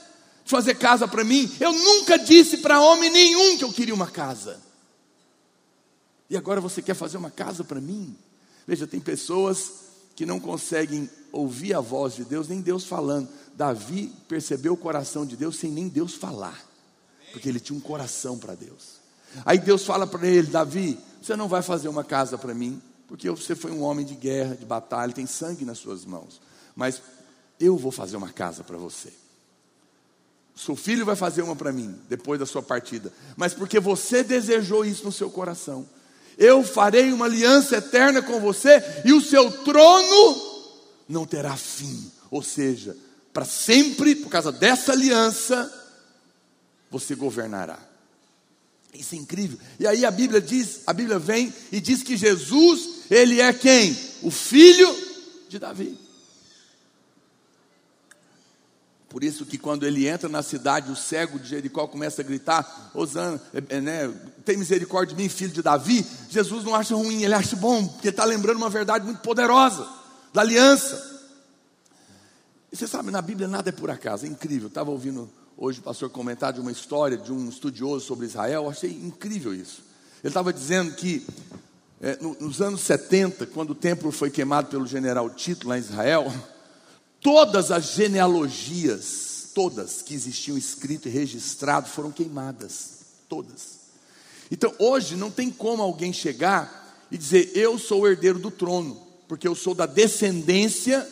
[0.45, 1.53] De fazer casa para mim?
[1.59, 4.57] Eu nunca disse para homem nenhum que eu queria uma casa.
[6.29, 8.15] E agora você quer fazer uma casa para mim?
[8.65, 9.71] Veja, tem pessoas
[10.15, 13.27] que não conseguem ouvir a voz de Deus, nem Deus falando.
[13.55, 16.57] Davi percebeu o coração de Deus sem nem Deus falar,
[17.33, 19.01] porque ele tinha um coração para Deus.
[19.45, 23.29] Aí Deus fala para ele: Davi, você não vai fazer uma casa para mim, porque
[23.29, 26.41] você foi um homem de guerra, de batalha, tem sangue nas suas mãos.
[26.75, 27.01] Mas
[27.59, 29.13] eu vou fazer uma casa para você.
[30.55, 33.11] Seu filho vai fazer uma para mim, depois da sua partida.
[33.35, 35.87] Mas porque você desejou isso no seu coração.
[36.37, 40.41] Eu farei uma aliança eterna com você e o seu trono
[41.07, 42.11] não terá fim.
[42.31, 42.95] Ou seja,
[43.33, 45.71] para sempre, por causa dessa aliança,
[46.89, 47.79] você governará.
[48.93, 49.59] Isso é incrível.
[49.77, 53.97] E aí a Bíblia diz, a Bíblia vem e diz que Jesus, ele é quem?
[54.21, 54.95] O filho
[55.49, 56.05] de Davi.
[59.15, 62.91] Por isso que quando ele entra na cidade, o cego de Jericó começa a gritar,
[62.93, 64.13] Osana, é, é, né,
[64.43, 66.05] tem misericórdia de mim, filho de Davi.
[66.29, 69.87] Jesus não acha ruim, ele acha bom, porque está lembrando uma verdade muito poderosa,
[70.33, 71.15] da aliança.
[72.73, 74.67] E você sabe, na Bíblia nada é por acaso, é incrível.
[74.67, 78.91] Estava ouvindo hoje o pastor comentar de uma história de um estudioso sobre Israel, achei
[78.91, 79.81] incrível isso.
[80.21, 81.25] Ele estava dizendo que
[82.01, 86.31] é, nos anos 70, quando o templo foi queimado pelo general Tito lá em Israel,
[87.25, 92.99] Todas as genealogias, todas que existiam escrito e registrado, foram queimadas.
[93.27, 93.79] Todas.
[94.51, 99.01] Então hoje não tem como alguém chegar e dizer, eu sou o herdeiro do trono,
[99.27, 101.03] porque eu sou da descendência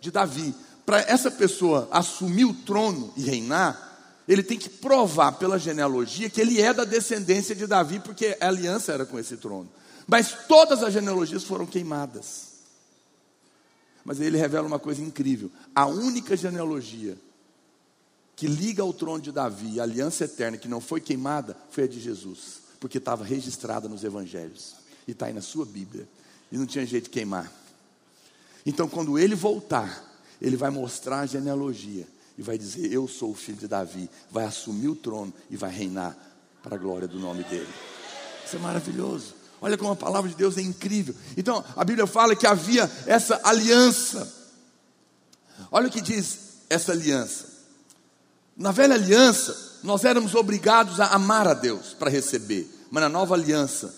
[0.00, 0.52] de Davi.
[0.84, 6.40] Para essa pessoa assumir o trono e reinar, ele tem que provar pela genealogia que
[6.40, 9.70] ele é da descendência de Davi, porque a aliança era com esse trono.
[10.10, 12.50] Mas todas as genealogias foram queimadas.
[14.04, 17.16] Mas ele revela uma coisa incrível: a única genealogia
[18.34, 21.86] que liga ao trono de Davi, a aliança eterna que não foi queimada, foi a
[21.86, 24.74] de Jesus, porque estava registrada nos evangelhos
[25.06, 26.08] e está aí na sua Bíblia,
[26.50, 27.52] e não tinha jeito de queimar.
[28.66, 30.04] Então, quando ele voltar,
[30.42, 34.44] ele vai mostrar a genealogia e vai dizer: Eu sou o filho de Davi, vai
[34.44, 36.16] assumir o trono e vai reinar
[36.64, 37.72] para a glória do nome dele.
[38.44, 39.39] Isso é maravilhoso.
[39.60, 41.14] Olha como a palavra de Deus é incrível.
[41.36, 44.32] Então, a Bíblia fala que havia essa aliança.
[45.70, 47.46] Olha o que diz essa aliança.
[48.56, 53.34] Na velha aliança, nós éramos obrigados a amar a Deus para receber, mas na nova
[53.34, 53.94] aliança,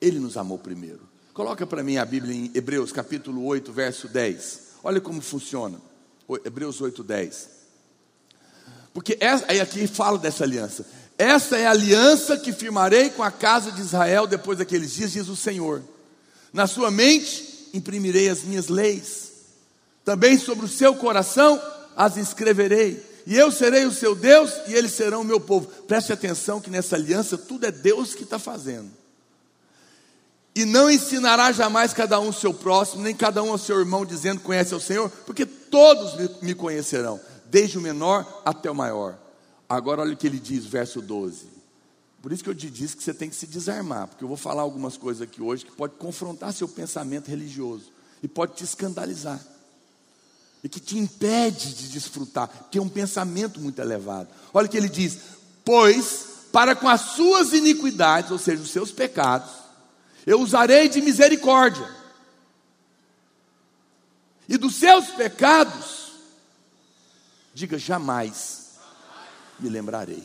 [0.00, 1.00] Ele nos amou primeiro.
[1.32, 4.60] Coloca para mim a Bíblia em Hebreus capítulo 8, verso 10.
[4.82, 5.78] Olha como funciona.
[6.44, 7.48] Hebreus 8, 10.
[8.94, 10.86] Porque aí aqui fala dessa aliança.
[11.18, 15.28] Essa é a aliança que firmarei com a casa de Israel depois daqueles dias, diz
[15.28, 15.82] o Senhor.
[16.52, 19.32] Na sua mente imprimirei as minhas leis,
[20.04, 21.60] também sobre o seu coração
[21.96, 25.66] as escreverei, e eu serei o seu Deus e eles serão o meu povo.
[25.66, 28.90] Preste atenção que nessa aliança tudo é Deus que está fazendo.
[30.54, 34.40] E não ensinará jamais cada um seu próximo, nem cada um ao seu irmão, dizendo:
[34.40, 39.18] Conhece o Senhor, porque todos me conhecerão, desde o menor até o maior.
[39.68, 41.46] Agora olha o que ele diz, verso 12.
[42.22, 44.36] Por isso que eu te disse que você tem que se desarmar, porque eu vou
[44.36, 49.40] falar algumas coisas aqui hoje que pode confrontar seu pensamento religioso e pode te escandalizar.
[50.64, 54.28] E que te impede de desfrutar, porque é um pensamento muito elevado.
[54.52, 55.18] Olha o que ele diz:
[55.64, 59.50] "Pois para com as suas iniquidades, ou seja, os seus pecados,
[60.24, 61.86] eu usarei de misericórdia.
[64.48, 66.12] E dos seus pecados,
[67.52, 68.65] diga jamais
[69.58, 70.22] me lembrarei.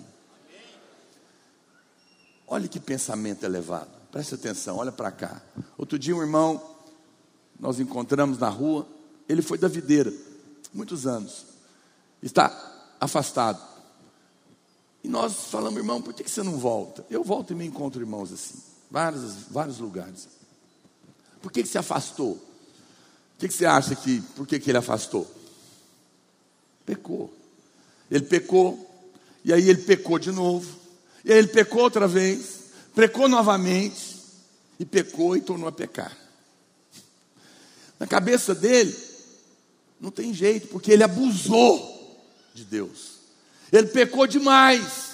[2.47, 3.89] Olha que pensamento elevado.
[4.11, 5.41] Preste atenção, olha para cá.
[5.77, 6.61] Outro dia, um irmão,
[7.59, 8.87] nós encontramos na rua,
[9.27, 10.13] ele foi da videira,
[10.73, 11.45] muitos anos,
[12.21, 12.51] está
[12.99, 13.61] afastado.
[15.03, 17.05] E nós falamos, irmão, por que você não volta?
[17.09, 20.27] Eu volto e me encontro irmãos assim, vários, vários lugares.
[21.41, 22.51] Por que, que se afastou?
[23.41, 25.27] que, que você acha que, por que, que ele afastou?
[26.85, 27.33] Pecou.
[28.09, 28.90] Ele pecou,
[29.43, 30.69] e aí ele pecou de novo,
[31.23, 32.61] e aí ele pecou outra vez,
[32.95, 34.17] pecou novamente,
[34.79, 36.17] e pecou e tornou a pecar.
[37.99, 38.97] Na cabeça dele,
[39.99, 42.19] não tem jeito, porque ele abusou
[42.53, 43.19] de Deus.
[43.71, 45.11] Ele pecou demais.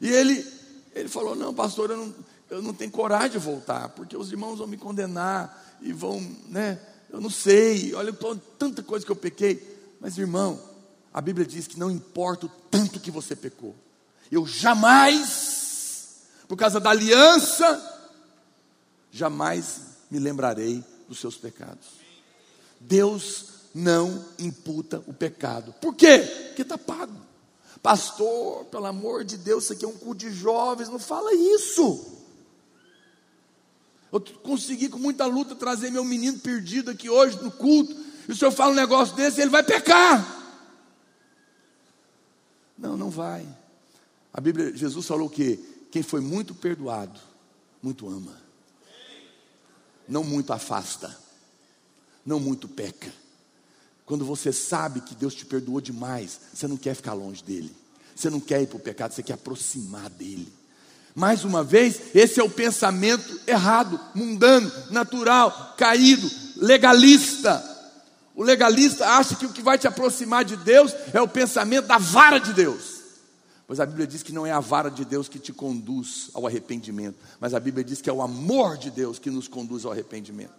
[0.00, 0.46] E ele,
[0.94, 2.14] ele falou: Não, pastor, eu não,
[2.48, 6.80] eu não tenho coragem de voltar, porque os irmãos vão me condenar e vão, né?
[7.10, 8.12] Eu não sei, olha
[8.58, 9.62] tanta coisa que eu pequei.
[10.00, 10.58] Mas, irmão,
[11.16, 13.74] a Bíblia diz que não importa o tanto que você pecou,
[14.30, 18.10] eu jamais, por causa da aliança,
[19.10, 21.86] jamais me lembrarei dos seus pecados.
[22.78, 25.72] Deus não imputa o pecado.
[25.80, 26.18] Por quê?
[26.48, 27.18] Porque está pago.
[27.82, 32.12] Pastor, pelo amor de Deus, isso aqui é um culto de jovens, não fala isso.
[34.12, 37.96] Eu consegui com muita luta trazer meu menino perdido aqui hoje no culto,
[38.28, 40.35] e o senhor fala um negócio desse, ele vai pecar.
[42.78, 43.46] Não, não vai.
[44.32, 45.56] A Bíblia, Jesus falou que
[45.90, 47.18] quem foi muito perdoado,
[47.82, 48.36] muito ama.
[50.08, 51.16] Não muito afasta.
[52.24, 53.12] Não muito peca.
[54.04, 57.74] Quando você sabe que Deus te perdoou demais, você não quer ficar longe dele.
[58.14, 60.52] Você não quer ir para o pecado, você quer aproximar dele.
[61.14, 67.75] Mais uma vez, esse é o pensamento errado, mundano, natural, caído, legalista.
[68.36, 71.96] O legalista acha que o que vai te aproximar de Deus é o pensamento da
[71.96, 73.00] vara de Deus.
[73.66, 76.46] Pois a Bíblia diz que não é a vara de Deus que te conduz ao
[76.46, 79.90] arrependimento, mas a Bíblia diz que é o amor de Deus que nos conduz ao
[79.90, 80.52] arrependimento.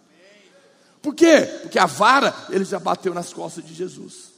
[1.00, 1.42] Por quê?
[1.62, 4.32] Porque a vara ele já bateu nas costas de Jesus.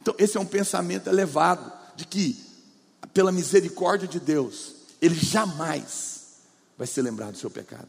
[0.00, 2.38] Então, esse é um pensamento elevado de que,
[3.14, 6.36] pela misericórdia de Deus, ele jamais
[6.76, 7.88] vai se lembrar do seu pecado.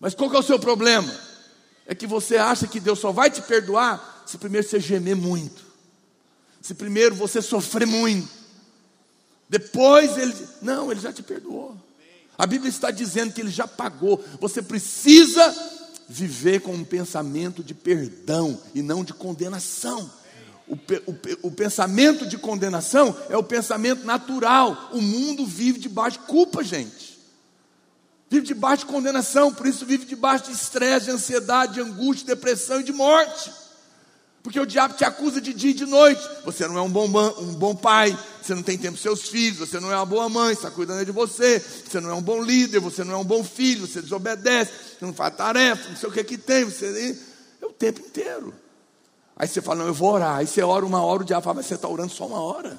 [0.00, 1.35] Mas qual é o seu problema?
[1.86, 5.64] É que você acha que Deus só vai te perdoar se primeiro você gemer muito,
[6.60, 8.28] se primeiro você sofrer muito,
[9.48, 10.34] depois ele.
[10.60, 11.76] Não, ele já te perdoou.
[12.36, 14.22] A Bíblia está dizendo que ele já pagou.
[14.40, 15.54] Você precisa
[16.08, 20.10] viver com um pensamento de perdão e não de condenação.
[20.68, 24.90] O, o, o, pensamento de condenação é o pensamento natural.
[24.92, 27.05] O mundo vive debaixo de culpa, gente.
[28.28, 32.34] Vive debaixo de condenação, por isso vive debaixo de estresse, de ansiedade, de angústia, de
[32.34, 33.52] depressão e de morte.
[34.42, 36.22] Porque o diabo te acusa de dia e de noite.
[36.44, 37.06] Você não é um bom,
[37.38, 40.28] um bom pai, você não tem tempo para seus filhos, você não é uma boa
[40.28, 43.24] mãe, está cuidando de você, você não é um bom líder, você não é um
[43.24, 47.18] bom filho, você desobedece, você não faz tarefa, não sei o que que tem, você
[47.60, 48.54] é o tempo inteiro.
[49.36, 50.36] Aí você fala, não, eu vou orar.
[50.36, 52.78] Aí você ora uma hora, o diabo fala, mas você está orando só uma hora.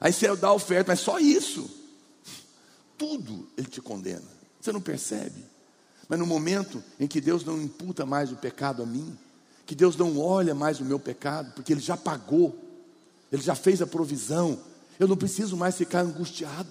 [0.00, 1.81] Aí você dá oferta, mas só isso.
[3.02, 4.22] Tudo ele te condena.
[4.60, 5.44] Você não percebe?
[6.08, 9.18] Mas no momento em que Deus não imputa mais o pecado a mim,
[9.66, 12.56] que Deus não olha mais o meu pecado, porque Ele já pagou,
[13.32, 14.56] Ele já fez a provisão,
[15.00, 16.68] eu não preciso mais ficar angustiado.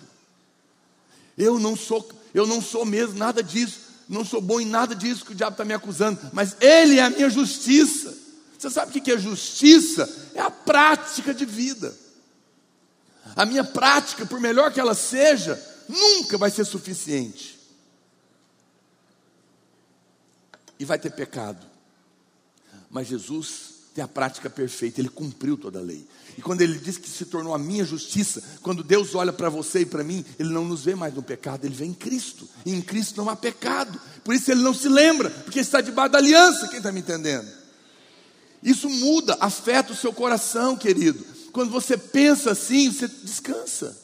[1.37, 5.25] Eu não sou, eu não sou mesmo nada disso, não sou bom em nada disso
[5.25, 8.17] que o diabo está me acusando, mas Ele é a minha justiça.
[8.57, 10.09] Você sabe o que é justiça?
[10.33, 11.93] É a prática de vida.
[13.35, 17.61] A minha prática, por melhor que ela seja, nunca vai ser suficiente.
[20.81, 21.63] e vai ter pecado.
[22.89, 26.07] Mas Jesus tem a prática perfeita, ele cumpriu toda a lei.
[26.35, 29.81] E quando ele diz que se tornou a minha justiça, quando Deus olha para você
[29.81, 32.49] e para mim, ele não nos vê mais no pecado, ele vê em Cristo.
[32.65, 34.01] E em Cristo não há pecado.
[34.23, 36.67] Por isso ele não se lembra, porque está debaixo da aliança.
[36.67, 37.47] Quem está me entendendo?
[38.63, 41.23] Isso muda, afeta o seu coração, querido.
[41.51, 43.95] Quando você pensa assim, você descansa.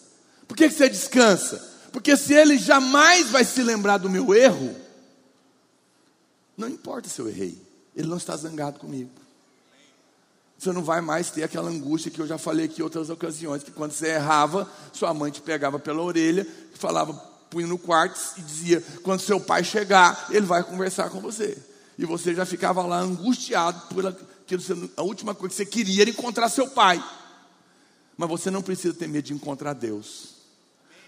[0.47, 1.66] Por que você descansa?
[1.91, 4.75] Porque se ele jamais vai se lembrar do meu erro,
[6.57, 7.55] não importa se eu errei,
[7.95, 9.11] Ele não está zangado comigo.
[10.57, 13.61] Você não vai mais ter aquela angústia que eu já falei aqui em outras ocasiões,
[13.61, 17.13] que quando você errava, sua mãe te pegava pela orelha, falava,
[17.51, 21.55] punha no quarto e dizia: quando seu pai chegar, ele vai conversar com você.
[21.95, 26.09] E você já ficava lá angustiado por aquilo, a última coisa que você queria era
[26.09, 27.03] encontrar seu pai.
[28.17, 30.36] Mas você não precisa ter medo de encontrar Deus,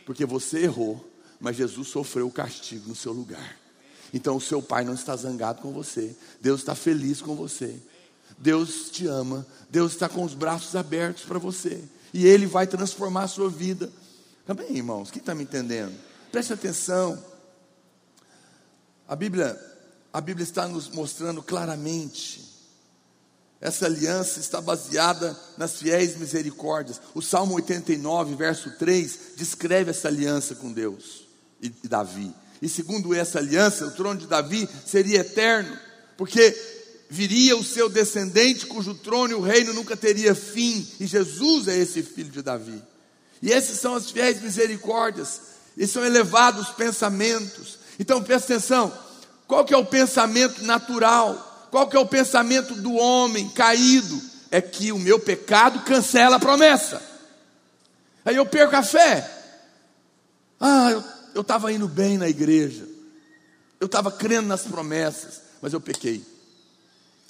[0.09, 1.07] porque você errou,
[1.39, 3.55] mas Jesus sofreu o castigo no seu lugar.
[4.11, 6.15] Então o seu pai não está zangado com você.
[6.41, 7.79] Deus está feliz com você.
[8.35, 9.45] Deus te ama.
[9.69, 11.83] Deus está com os braços abertos para você.
[12.11, 13.87] E Ele vai transformar a sua vida.
[14.47, 15.95] Também, irmãos, quem está me entendendo?
[16.31, 17.23] Preste atenção.
[19.07, 19.61] A Bíblia,
[20.11, 22.58] a Bíblia está nos mostrando claramente.
[23.61, 27.01] Essa aliança está baseada nas fiéis misericórdias.
[27.13, 31.27] O Salmo 89, verso 3, descreve essa aliança com Deus
[31.61, 32.33] e Davi.
[32.61, 35.77] E segundo essa aliança, o trono de Davi seria eterno,
[36.17, 36.55] porque
[37.09, 41.77] viria o seu descendente, cujo trono e o reino nunca teria fim, e Jesus é
[41.77, 42.81] esse filho de Davi.
[43.41, 45.41] E esses são as fiéis misericórdias,
[45.75, 47.79] e são elevados pensamentos.
[47.99, 48.93] Então presta atenção,
[49.47, 51.48] qual que é o pensamento natural?
[51.71, 54.21] Qual que é o pensamento do homem caído?
[54.51, 57.01] É que o meu pecado cancela a promessa.
[58.25, 59.29] Aí eu perco a fé.
[60.59, 60.91] Ah,
[61.33, 62.87] eu estava indo bem na igreja.
[63.79, 66.25] Eu estava crendo nas promessas, mas eu pequei.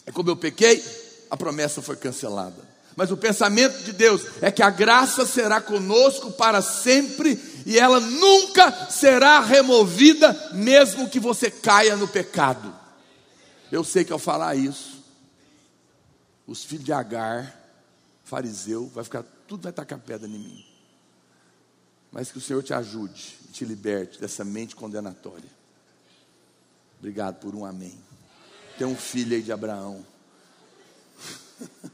[0.07, 0.83] E como eu pequei,
[1.29, 2.67] a promessa foi cancelada.
[2.95, 7.99] Mas o pensamento de Deus é que a graça será conosco para sempre e ela
[7.99, 12.78] nunca será removida, mesmo que você caia no pecado.
[13.71, 15.03] Eu sei que ao falar isso,
[16.47, 17.55] os filhos de Agar,
[18.23, 20.65] fariseu, vai ficar, tudo vai tacar pedra em mim.
[22.11, 25.49] Mas que o Senhor te ajude e te liberte dessa mente condenatória.
[26.97, 27.97] Obrigado por um amém.
[28.77, 30.05] Tem um filho aí de Abraão.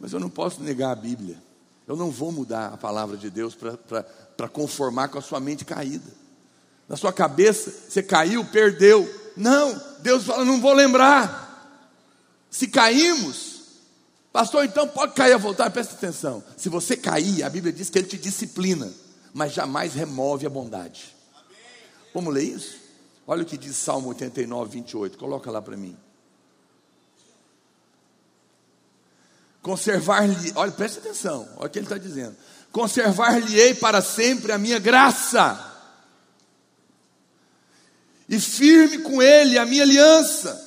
[0.00, 1.42] Mas eu não posso negar a Bíblia.
[1.86, 6.10] Eu não vou mudar a palavra de Deus para conformar com a sua mente caída.
[6.88, 9.25] Na sua cabeça, você caiu, perdeu.
[9.36, 11.44] Não, Deus fala, não vou lembrar.
[12.50, 13.60] Se caímos,
[14.32, 16.42] pastor, então pode cair a voltar, presta atenção.
[16.56, 18.90] Se você cair, a Bíblia diz que Ele te disciplina,
[19.34, 21.14] mas jamais remove a bondade.
[22.14, 22.76] Vamos ler isso?
[23.26, 25.18] Olha o que diz Salmo 89, 28.
[25.18, 25.96] Coloca lá para mim.
[29.60, 32.36] Conservar-lhe, olha, preste atenção, olha o que ele está dizendo.
[32.70, 35.75] Conservar-lhe-ei para sempre a minha graça,
[38.28, 40.62] e firme com ele a minha aliança.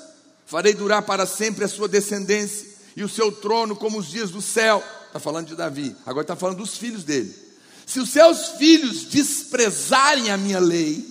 [0.46, 4.42] Farei durar para sempre a sua descendência, e o seu trono como os dias do
[4.42, 4.84] céu.
[5.08, 7.34] Está falando de Davi, agora está falando dos filhos dele.
[7.86, 11.08] Se os seus filhos desprezarem a minha lei,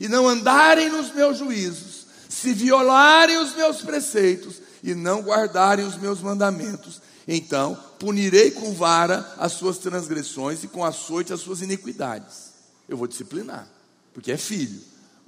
[0.00, 5.96] e não andarem nos meus juízos, se violarem os meus preceitos, e não guardarem os
[5.96, 12.50] meus mandamentos, então punirei com vara as suas transgressões e com açoite as suas iniquidades.
[12.88, 13.68] Eu vou disciplinar,
[14.14, 14.80] porque é filho.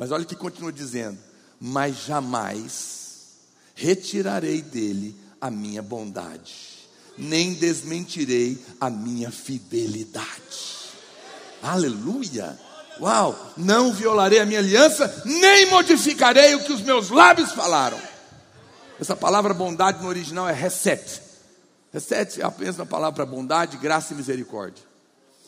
[0.03, 1.17] Mas olha o que continua dizendo:
[1.61, 3.37] Mas jamais
[3.73, 10.91] retirarei dele a minha bondade, nem desmentirei a minha fidelidade.
[11.63, 12.59] Aleluia!
[13.01, 13.53] Uau!
[13.57, 18.01] Não violarei a minha aliança, nem modificarei o que os meus lábios falaram.
[19.01, 21.23] Essa palavra bondade no original é reset.
[21.93, 24.83] Recete é apenas uma palavra bondade, graça e misericórdia.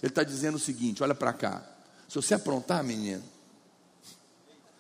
[0.01, 1.61] Ele está dizendo o seguinte: olha para cá.
[2.09, 3.34] Se você aprontar, menino,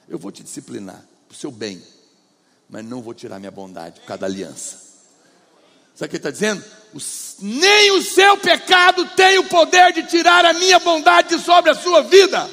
[0.08, 1.82] eu vou te disciplinar para o seu bem,
[2.68, 4.82] mas não vou tirar minha bondade por causa da aliança.
[5.94, 6.64] Sabe o que ele está dizendo?
[6.92, 11.74] Os, nem o seu pecado tem o poder de tirar a minha bondade sobre a
[11.74, 12.48] sua vida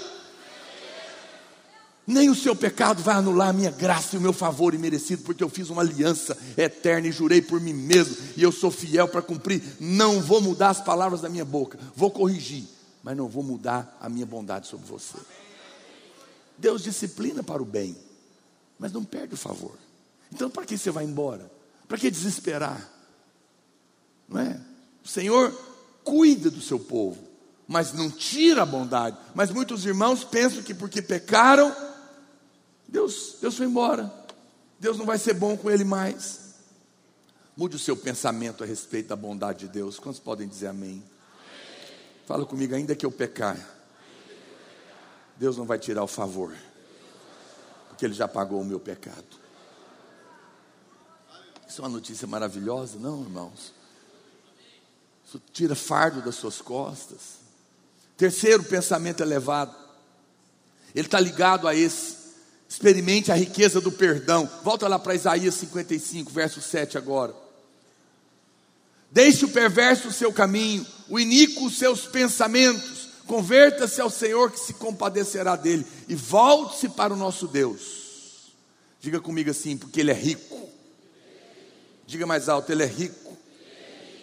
[2.12, 5.44] nem o seu pecado vai anular a minha graça e o meu favor imerecido, porque
[5.44, 9.22] eu fiz uma aliança eterna e jurei por mim mesmo, e eu sou fiel para
[9.22, 9.64] cumprir.
[9.80, 12.66] Não vou mudar as palavras da minha boca, vou corrigir,
[13.04, 15.18] mas não vou mudar a minha bondade sobre você.
[16.62, 17.98] Deus disciplina para o bem,
[18.78, 19.76] mas não perde o favor.
[20.32, 21.52] Então, para que você vai embora?
[21.88, 22.90] Para que desesperar?
[24.30, 24.62] Não é?
[25.04, 25.52] O Senhor
[26.04, 27.22] cuida do seu povo,
[27.68, 29.18] mas não tira a bondade.
[29.34, 31.76] Mas muitos irmãos pensam que porque pecaram,
[32.88, 34.14] Deus, Deus foi embora.
[34.80, 36.42] Deus não vai ser bom com ele mais.
[37.58, 40.00] Mude o seu pensamento a respeito da bondade de Deus.
[40.00, 41.04] Quantos podem dizer amém?
[42.26, 43.58] Fala comigo, ainda que eu pecar,
[45.42, 46.56] Deus não vai tirar o favor,
[47.90, 49.26] porque Ele já pagou o meu pecado.
[51.68, 53.74] Isso é uma notícia maravilhosa, não, irmãos?
[55.26, 57.40] Isso tira fardo das suas costas.
[58.16, 59.76] Terceiro pensamento elevado,
[60.94, 62.18] ele está ligado a esse.
[62.70, 64.48] Experimente a riqueza do perdão.
[64.64, 67.34] Volta lá para Isaías 55, verso 7 agora.
[69.10, 73.01] Deixe o perverso o seu caminho, o iníquo os seus pensamentos.
[73.32, 78.52] Converta-se ao Senhor que se compadecerá dele e volte-se para o nosso Deus.
[79.00, 80.70] Diga comigo assim, porque ele é rico.
[82.06, 83.38] Diga mais alto, ele é rico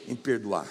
[0.07, 0.69] em perdoar.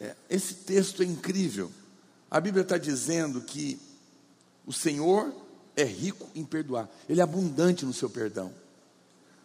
[0.00, 1.70] É, esse texto é incrível.
[2.30, 3.78] A Bíblia está dizendo que
[4.66, 5.34] o Senhor
[5.76, 8.50] é rico em perdoar, Ele é abundante no seu perdão.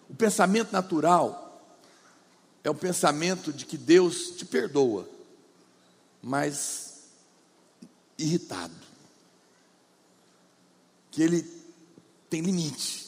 [0.09, 1.69] O pensamento natural
[2.63, 5.05] é o pensamento de que Deus te perdoa,
[6.21, 7.03] mas
[8.17, 8.73] irritado,
[11.09, 11.41] que Ele
[12.29, 13.07] tem limite.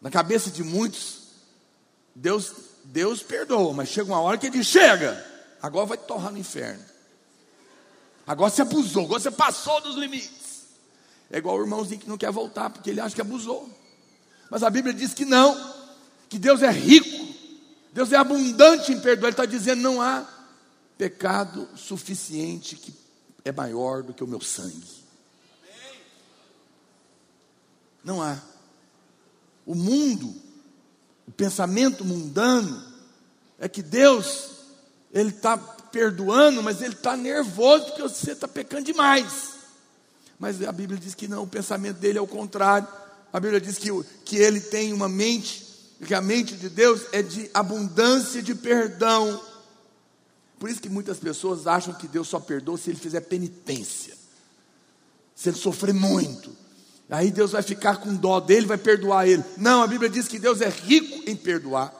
[0.00, 1.22] Na cabeça de muitos,
[2.14, 2.52] Deus,
[2.84, 5.24] Deus perdoa, mas chega uma hora que Ele chega,
[5.60, 6.84] agora vai torrar no inferno.
[8.26, 10.62] Agora você abusou, agora você passou dos limites.
[11.30, 13.68] É igual o irmãozinho que não quer voltar, porque ele acha que abusou.
[14.50, 15.56] Mas a Bíblia diz que não,
[16.28, 17.26] que Deus é rico,
[17.92, 19.28] Deus é abundante em perdoar.
[19.28, 20.26] Ele está dizendo: não há
[20.96, 22.94] pecado suficiente que
[23.44, 25.02] é maior do que o meu sangue.
[28.04, 28.40] Não há.
[29.64, 30.34] O mundo,
[31.26, 32.92] o pensamento mundano,
[33.58, 34.50] é que Deus,
[35.12, 39.52] Ele está perdoando, mas Ele está nervoso porque você está pecando demais.
[40.38, 42.88] Mas a Bíblia diz que não, o pensamento dele é o contrário.
[43.32, 43.88] A Bíblia diz que,
[44.24, 45.64] que ele tem uma mente,
[46.04, 49.40] que a mente de Deus é de abundância de perdão.
[50.62, 54.14] Por isso que muitas pessoas acham que Deus só perdoa se ele fizer penitência,
[55.34, 56.54] se ele sofrer muito.
[57.10, 59.42] Aí Deus vai ficar com dó dele, vai perdoar ele.
[59.56, 61.92] Não, a Bíblia diz que Deus é rico em perdoar.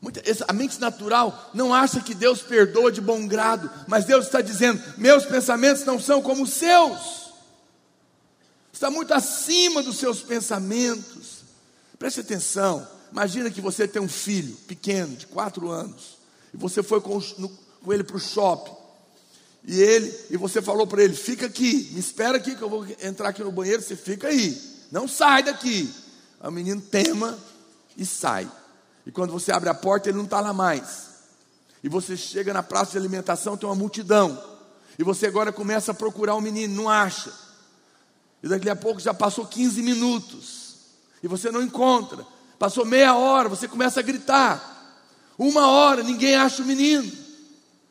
[0.00, 4.40] Muita, a mente natural não acha que Deus perdoa de bom grado, mas Deus está
[4.40, 7.30] dizendo: meus pensamentos não são como os seus,
[8.72, 11.44] está muito acima dos seus pensamentos.
[11.98, 12.88] Preste atenção.
[13.12, 16.15] Imagina que você tem um filho pequeno, de quatro anos,
[16.56, 17.50] e você foi com, no,
[17.84, 18.74] com ele para o shopping.
[19.64, 22.86] E ele, e você falou para ele: fica aqui, me espera aqui que eu vou
[23.02, 24.58] entrar aqui no banheiro, você fica aí,
[24.90, 25.92] não sai daqui.
[26.40, 27.38] O menino tema
[27.96, 28.50] e sai.
[29.04, 31.06] E quando você abre a porta, ele não está lá mais.
[31.82, 34.42] E você chega na praça de alimentação, tem uma multidão.
[34.98, 37.32] E você agora começa a procurar o menino, não acha.
[38.42, 40.76] E daqui a pouco já passou 15 minutos.
[41.22, 42.24] E você não encontra.
[42.58, 44.75] Passou meia hora, você começa a gritar.
[45.38, 47.10] Uma hora, ninguém acha o menino.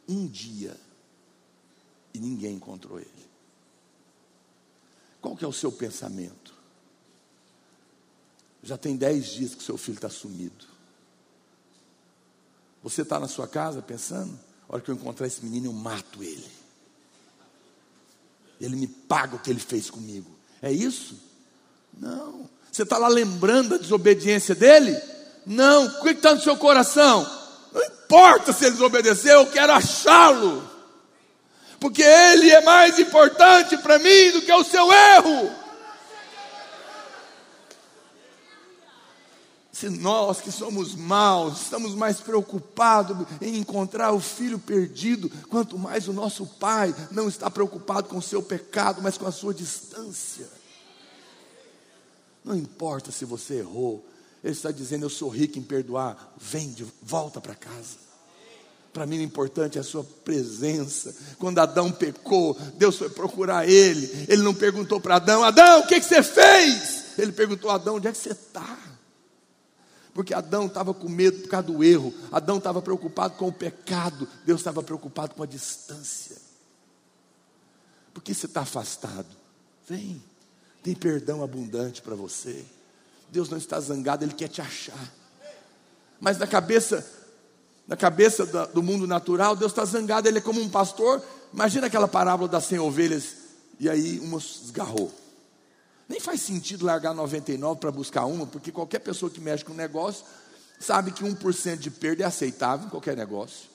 [0.08, 0.76] Um dia
[2.14, 3.10] e ninguém encontrou ele.
[5.22, 6.54] Qual que é o seu pensamento?
[8.64, 10.66] Já tem dez dias que seu filho está sumido.
[12.82, 14.40] Você está na sua casa pensando?
[14.70, 16.50] A hora que eu encontrar esse menino, eu mato ele.
[18.62, 20.30] Ele me paga o que ele fez comigo.
[20.62, 21.20] É isso?
[21.94, 22.50] Não.
[22.72, 24.96] Você está lá lembrando da desobediência dele?
[25.46, 25.86] Não.
[25.86, 27.26] O que está no seu coração?
[28.06, 30.76] Importa se ele desobedeceu, eu quero achá-lo
[31.86, 35.52] porque Ele é mais importante para mim do que o seu erro.
[39.72, 46.08] Se nós que somos maus estamos mais preocupados em encontrar o filho perdido, quanto mais
[46.08, 50.48] o nosso pai não está preocupado com o seu pecado, mas com a sua distância.
[52.44, 54.04] Não importa se você errou,
[54.46, 58.06] ele está dizendo: Eu sou rico em perdoar, vem de volta para casa.
[58.94, 61.16] Para mim o importante é a sua presença.
[61.40, 64.28] Quando Adão pecou, Deus foi procurar ele.
[64.30, 67.18] Ele não perguntou para Adão: Adão, o que, que você fez?
[67.18, 68.78] Ele perguntou a Adão: onde é que você está?
[70.14, 74.30] Porque Adão estava com medo por causa do erro, Adão estava preocupado com o pecado,
[74.46, 76.38] Deus estava preocupado com a distância.
[78.14, 79.28] Por que você está afastado?
[79.90, 80.24] Vem,
[80.84, 82.64] tem perdão abundante para você.
[83.36, 85.14] Deus não está zangado, Ele quer te achar.
[86.20, 87.06] Mas na cabeça
[87.88, 91.22] na cabeça do mundo natural, Deus está zangado, ele é como um pastor.
[91.54, 93.36] Imagina aquela parábola das 100 ovelhas,
[93.80, 95.14] e aí uma esgarrou.
[96.10, 99.76] Nem faz sentido largar 99 para buscar uma, porque qualquer pessoa que mexe com um
[99.76, 100.26] negócio
[100.80, 103.70] sabe que 1% de perda é aceitável em qualquer negócio.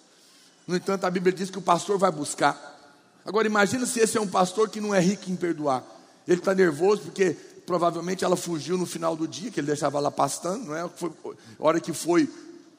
[0.66, 2.78] No entanto, a Bíblia diz que o pastor vai buscar.
[3.24, 5.84] Agora imagina se esse é um pastor que não é rico em perdoar.
[6.26, 7.36] Ele está nervoso porque
[7.70, 10.88] provavelmente ela fugiu no final do dia, que ele deixava ela pastando, não é?
[10.88, 11.12] Foi,
[11.56, 12.28] hora que foi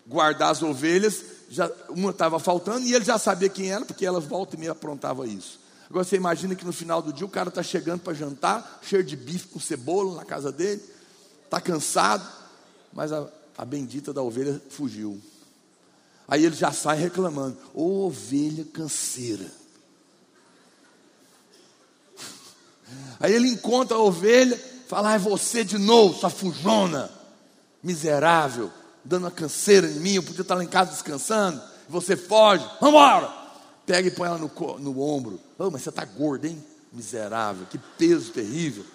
[0.06, 4.20] guardar as ovelhas, já, uma estava faltando e ele já sabia quem era, porque ela
[4.20, 5.62] volta e meia aprontava isso.
[5.90, 9.02] Agora você imagina que no final do dia o cara está chegando para jantar, cheio
[9.02, 10.84] de bife com cebola na casa dele,
[11.46, 12.30] está cansado,
[12.92, 13.26] mas a,
[13.58, 15.22] a bendita da ovelha fugiu.
[16.28, 19.50] Aí ele já sai reclamando: Ô ovelha canseira.
[23.22, 24.60] Aí ele encontra a ovelha,
[24.92, 27.10] fala: ah, é você de novo, sua fujona,
[27.82, 28.72] miserável
[29.04, 32.96] dando uma canseira em mim, eu podia estar lá em casa descansando, você foge, vamos
[32.96, 33.42] embora.
[33.86, 35.40] Pega e põe ela no, no ombro.
[35.58, 36.64] Oh, mas você está gordo, hein?
[36.94, 38.86] Miserável, que peso terrível.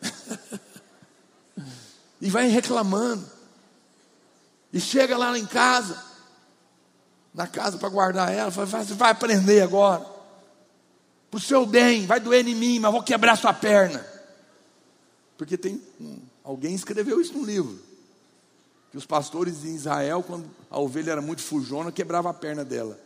[2.20, 3.28] e vai reclamando.
[4.72, 6.00] E chega lá em casa,
[7.32, 10.13] na casa para guardar ela, fala, vai aprender agora.
[11.34, 14.06] Para o seu bem, vai doer em mim, mas vou quebrar sua perna.
[15.36, 15.82] Porque tem
[16.44, 17.76] alguém escreveu isso no livro.
[18.92, 23.00] Que os pastores em Israel, quando a ovelha era muito fujona, quebrava a perna dela.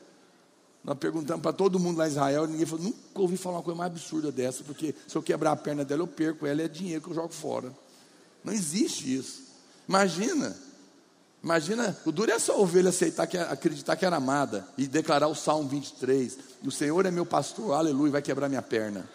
[0.84, 3.78] Nós perguntamos para todo mundo lá em Israel, ninguém falou, nunca ouvi falar uma coisa
[3.78, 7.00] mais absurda dessa, porque se eu quebrar a perna dela, eu perco ela, é dinheiro
[7.00, 7.74] que eu jogo fora.
[8.44, 9.44] Não existe isso.
[9.88, 10.54] Imagina.
[11.42, 15.28] Imagina, o duro é só a ovelha aceitar que, acreditar que era amada e declarar
[15.28, 16.36] o Salmo 23.
[16.62, 19.08] E o Senhor é meu pastor, aleluia, vai quebrar minha perna.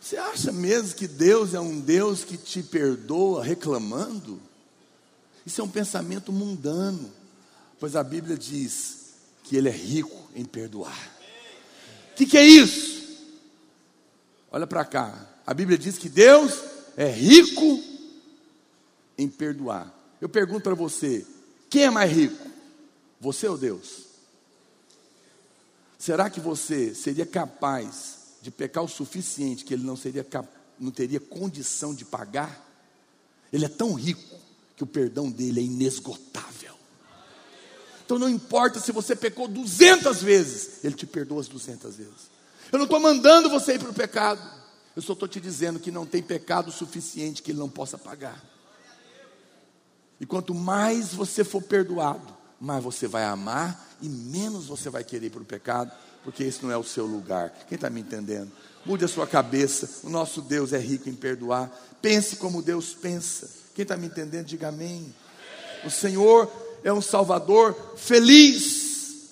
[0.00, 4.42] Você acha mesmo que Deus é um Deus que te perdoa reclamando?
[5.46, 7.12] Isso é um pensamento mundano,
[7.78, 9.14] pois a Bíblia diz
[9.44, 11.10] que Ele é rico em perdoar.
[12.10, 13.00] O que, que é isso?
[14.50, 16.60] Olha para cá, a Bíblia diz que Deus
[16.96, 17.82] é rico
[19.16, 19.92] em perdoar.
[20.20, 21.26] Eu pergunto para você:
[21.68, 22.48] quem é mais rico?
[23.20, 24.04] Você ou Deus?
[25.98, 30.26] Será que você seria capaz de pecar o suficiente que ele não, seria,
[30.78, 32.66] não teria condição de pagar?
[33.52, 34.38] Ele é tão rico
[34.76, 36.74] que o perdão dele é inesgotável.
[38.04, 42.30] Então não importa se você pecou 200 vezes, ele te perdoa as 200 vezes.
[42.72, 44.59] Eu não estou mandando você ir para o pecado.
[44.94, 48.42] Eu só estou te dizendo que não tem pecado suficiente que ele não possa pagar.
[50.20, 55.30] E quanto mais você for perdoado, mais você vai amar e menos você vai querer
[55.30, 55.90] para o pecado,
[56.22, 57.50] porque esse não é o seu lugar.
[57.68, 58.52] Quem está me entendendo?
[58.84, 60.06] Mude a sua cabeça.
[60.06, 61.70] O nosso Deus é rico em perdoar.
[62.02, 63.48] Pense como Deus pensa.
[63.74, 65.14] Quem está me entendendo, diga amém.
[65.84, 66.50] O Senhor
[66.84, 69.30] é um Salvador feliz.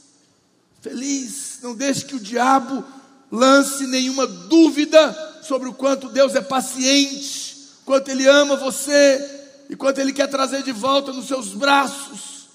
[0.81, 1.59] Feliz.
[1.63, 2.85] Não deixe que o diabo
[3.31, 9.99] lance nenhuma dúvida sobre o quanto Deus é paciente, quanto Ele ama você e quanto
[9.99, 12.49] Ele quer trazer de volta nos seus braços.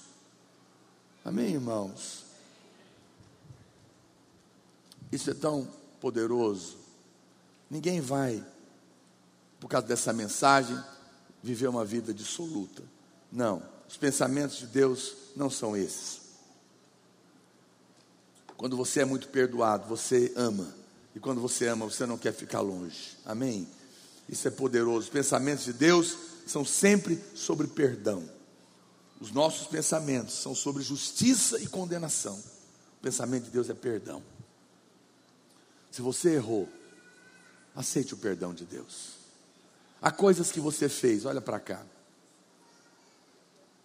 [1.24, 2.24] Amém, irmãos?
[5.10, 5.68] Isso é tão
[6.00, 6.76] poderoso.
[7.70, 8.44] Ninguém vai,
[9.58, 10.78] por causa dessa mensagem,
[11.42, 12.82] viver uma vida dissoluta.
[13.30, 16.23] Não, os pensamentos de Deus não são esses.
[18.56, 20.74] Quando você é muito perdoado, você ama.
[21.14, 23.16] E quando você ama, você não quer ficar longe.
[23.24, 23.68] Amém?
[24.28, 25.00] Isso é poderoso.
[25.00, 28.28] Os pensamentos de Deus são sempre sobre perdão.
[29.20, 32.36] Os nossos pensamentos são sobre justiça e condenação.
[32.98, 34.22] O pensamento de Deus é perdão.
[35.90, 36.68] Se você errou,
[37.74, 39.14] aceite o perdão de Deus.
[40.02, 41.84] Há coisas que você fez, olha para cá.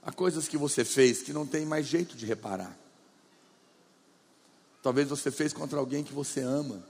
[0.02, 2.76] Há coisas que você fez que não tem mais jeito de reparar.
[4.82, 6.84] Talvez você fez contra alguém que você ama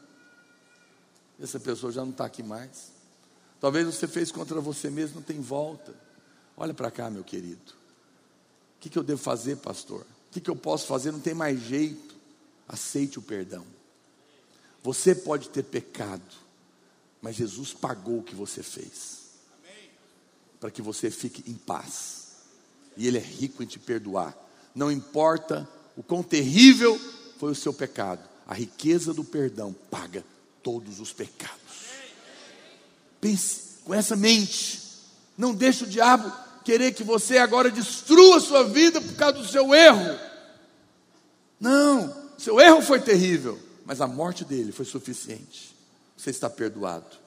[1.41, 2.91] essa pessoa já não está aqui mais.
[3.59, 5.93] Talvez você fez contra você mesmo, não tem volta.
[6.55, 7.73] Olha para cá, meu querido.
[8.77, 10.01] O que, que eu devo fazer, pastor?
[10.01, 11.11] O que, que eu posso fazer?
[11.11, 12.15] Não tem mais jeito.
[12.67, 13.65] Aceite o perdão.
[14.83, 16.21] Você pode ter pecado,
[17.21, 19.31] mas Jesus pagou o que você fez,
[20.59, 22.27] para que você fique em paz.
[22.95, 24.37] E Ele é rico em te perdoar.
[24.73, 25.67] Não importa
[25.97, 26.99] o quão terrível
[27.39, 30.25] foi o seu pecado, a riqueza do perdão paga
[30.61, 31.57] todos os pecados.
[33.21, 34.81] Pense com essa mente.
[35.37, 36.31] Não deixe o diabo
[36.65, 40.19] querer que você agora destrua a sua vida por causa do seu erro.
[41.59, 45.73] Não, seu erro foi terrível, mas a morte dele foi suficiente.
[46.17, 47.17] Você está perdoado.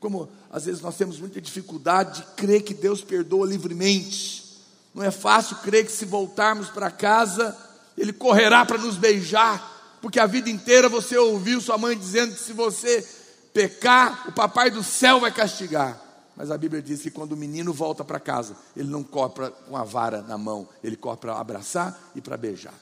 [0.00, 4.58] Como às vezes nós temos muita dificuldade de crer que Deus perdoa livremente.
[4.92, 7.56] Não é fácil crer que se voltarmos para casa,
[7.96, 9.72] Ele correrá para nos beijar
[10.02, 13.08] porque a vida inteira você ouviu sua mãe dizendo que se você
[13.54, 15.96] pecar, o papai do céu vai castigar.
[16.36, 19.76] Mas a Bíblia diz que quando o menino volta para casa, ele não corre com
[19.76, 22.74] a vara na mão, ele corre para abraçar e para beijar.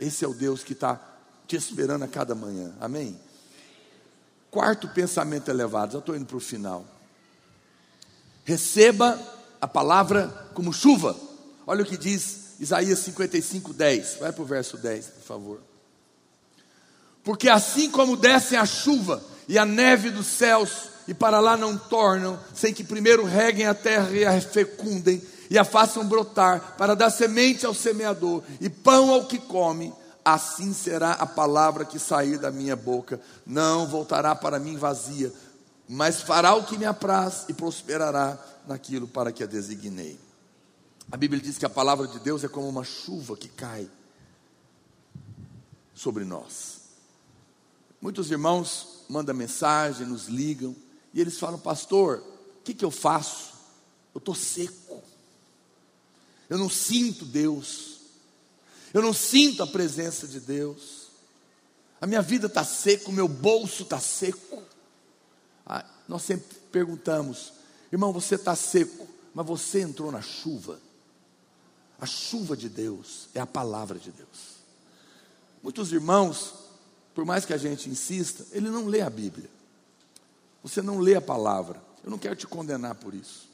[0.00, 1.00] Esse é o Deus que está
[1.46, 2.74] te esperando a cada manhã.
[2.80, 3.18] Amém?
[4.50, 6.84] Quarto pensamento elevado, já estou indo para o final.
[8.44, 9.20] Receba
[9.60, 11.16] a palavra como chuva.
[11.64, 14.16] Olha o que diz Isaías 55, 10.
[14.20, 15.60] Vai para o verso 10, por favor.
[17.22, 21.76] Porque assim como descem a chuva e a neve dos céus, e para lá não
[21.76, 26.94] tornam, sem que primeiro reguem a terra e a fecundem, e a façam brotar, para
[26.94, 29.92] dar semente ao semeador e pão ao que come,
[30.24, 35.32] assim será a palavra que sair da minha boca, não voltará para mim vazia,
[35.88, 40.27] mas fará o que me apraz e prosperará naquilo para que a designei.
[41.10, 43.90] A Bíblia diz que a palavra de Deus é como uma chuva que cai
[45.94, 46.82] sobre nós.
[48.00, 50.76] Muitos irmãos mandam mensagem, nos ligam,
[51.14, 52.22] e eles falam, pastor,
[52.58, 53.54] o que, que eu faço?
[54.14, 55.02] Eu estou seco,
[56.48, 58.00] eu não sinto Deus,
[58.92, 61.08] eu não sinto a presença de Deus,
[62.00, 64.62] a minha vida está seca, o meu bolso está seco.
[65.66, 67.52] Ah, nós sempre perguntamos,
[67.90, 70.78] irmão, você está seco, mas você entrou na chuva.
[72.00, 74.58] A chuva de Deus é a palavra de Deus.
[75.62, 76.68] Muitos irmãos
[77.18, 79.50] por mais que a gente insista, ele não lê a Bíblia.
[80.62, 81.82] Você não lê a palavra.
[82.04, 83.48] Eu não quero te condenar por isso.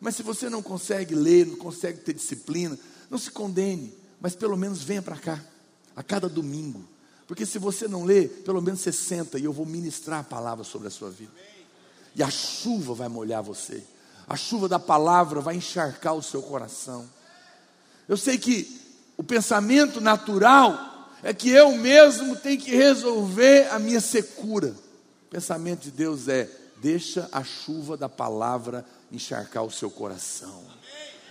[0.00, 2.76] Mas se você não consegue ler, não consegue ter disciplina,
[3.08, 5.40] não se condene, mas pelo menos venha para cá,
[5.94, 6.82] a cada domingo.
[7.28, 10.64] Porque se você não lê, pelo menos você senta e eu vou ministrar a palavra
[10.64, 11.30] sobre a sua vida.
[12.16, 13.84] E a chuva vai molhar você.
[14.26, 17.08] A chuva da palavra vai encharcar o seu coração.
[18.08, 18.80] Eu sei que
[19.16, 24.74] o pensamento natural é que eu mesmo tenho que resolver a minha secura.
[25.26, 26.48] O pensamento de Deus é:
[26.82, 30.62] deixa a chuva da palavra encharcar o seu coração.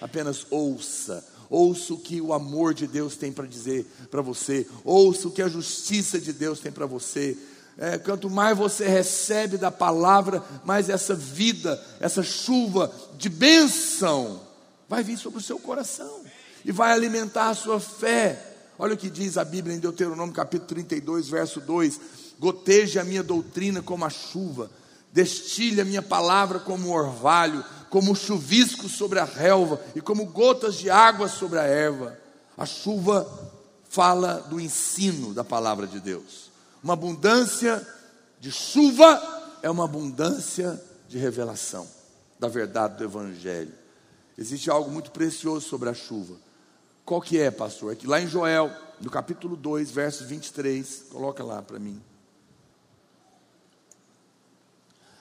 [0.02, 5.28] Apenas ouça, ouça o que o amor de Deus tem para dizer para você, ouça
[5.28, 7.38] o que a justiça de Deus tem para você.
[7.78, 14.42] É, quanto mais você recebe da palavra, mais essa vida, essa chuva de bênção
[14.88, 16.22] vai vir sobre o seu coração
[16.66, 18.52] e vai alimentar a sua fé.
[18.78, 22.00] Olha o que diz a Bíblia em Deuteronômio capítulo 32, verso 2:
[22.40, 24.70] Goteje a minha doutrina como a chuva,
[25.12, 30.76] destile a minha palavra como o orvalho, como chuvisco sobre a relva e como gotas
[30.76, 32.18] de água sobre a erva.
[32.58, 33.28] A chuva
[33.90, 36.52] fala do ensino da palavra de Deus.
[36.84, 37.86] Uma abundância
[38.40, 39.22] de chuva
[39.62, 41.88] é uma abundância de revelação
[42.40, 43.72] da verdade do Evangelho.
[44.38, 46.36] Existe algo muito precioso sobre a chuva.
[47.06, 47.94] Qual que é, pastor?
[47.94, 52.02] É que lá em Joel, no capítulo 2, verso 23, coloca lá para mim.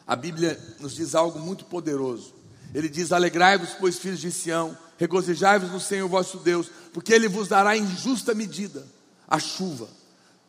[0.06, 2.34] A Bíblia nos diz algo muito poderoso.
[2.74, 7.48] Ele diz: Alegrai-vos, pois, filhos de Sião, regozijai-vos no Senhor vosso Deus, porque Ele vos
[7.48, 8.86] dará em justa medida
[9.26, 9.88] a chuva,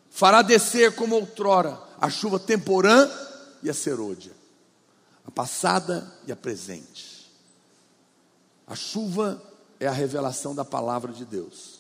[0.10, 3.10] fará descer como outrora a chuva temporã
[3.62, 4.34] e a serôdia,
[5.26, 7.32] a passada e a presente.
[8.68, 9.42] A chuva
[9.84, 11.80] é a revelação da palavra de Deus.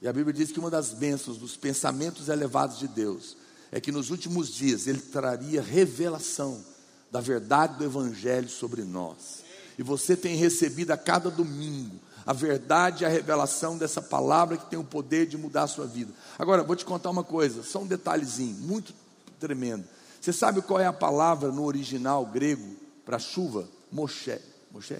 [0.00, 3.36] E a Bíblia diz que uma das bênçãos dos pensamentos elevados de Deus
[3.70, 6.64] é que nos últimos dias Ele traria revelação
[7.10, 9.44] da verdade do Evangelho sobre nós.
[9.78, 14.70] E você tem recebido a cada domingo a verdade e a revelação dessa palavra que
[14.70, 16.12] tem o poder de mudar a sua vida.
[16.38, 18.94] Agora, vou te contar uma coisa, só um detalhezinho, muito
[19.38, 19.84] tremendo.
[20.18, 23.68] Você sabe qual é a palavra no original grego para chuva?
[23.92, 24.40] Moshe.
[24.72, 24.96] Moshe?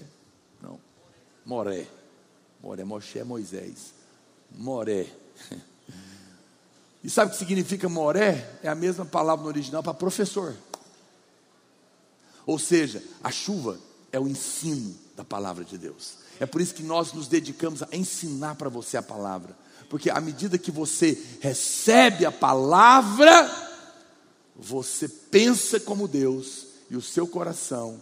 [0.61, 0.79] Não.
[1.43, 1.87] Moré.
[2.65, 3.93] Moré, Moshe é Moisés.
[4.49, 5.05] Moré.
[7.03, 8.57] E sabe o que significa moré?
[8.63, 10.55] É a mesma palavra no original para professor.
[12.43, 13.79] Ou seja, a chuva
[14.11, 16.15] é o ensino da palavra de Deus.
[16.39, 19.55] É por isso que nós nos dedicamos a ensinar para você a palavra.
[19.87, 23.47] Porque à medida que você recebe a palavra,
[24.55, 28.01] você pensa como Deus e o seu coração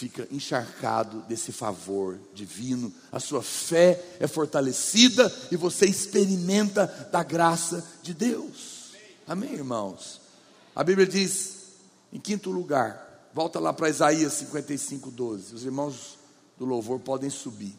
[0.00, 7.86] fica encharcado desse favor divino, a sua fé é fortalecida e você experimenta da graça
[8.02, 8.92] de Deus.
[9.28, 10.18] Amém, irmãos?
[10.74, 11.66] A Bíblia diz,
[12.10, 15.54] em quinto lugar, volta lá para Isaías 55, 12.
[15.54, 16.18] Os irmãos
[16.58, 17.76] do louvor podem subir.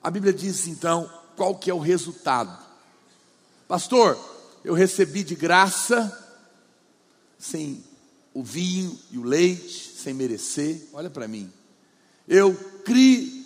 [0.00, 2.56] A Bíblia diz então qual que é o resultado.
[3.66, 4.16] Pastor,
[4.64, 6.16] eu recebi de graça,
[7.36, 7.82] sem
[8.34, 10.88] o vinho e o leite, sem merecer.
[10.92, 11.52] Olha para mim.
[12.26, 12.54] Eu
[12.84, 13.42] criei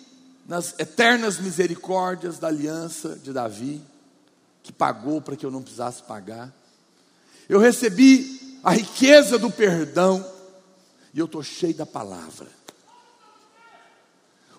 [0.47, 3.81] nas eternas misericórdias da aliança de Davi,
[4.63, 6.53] que pagou para que eu não precisasse pagar.
[7.49, 10.25] Eu recebi a riqueza do perdão
[11.13, 12.47] e eu estou cheio da palavra.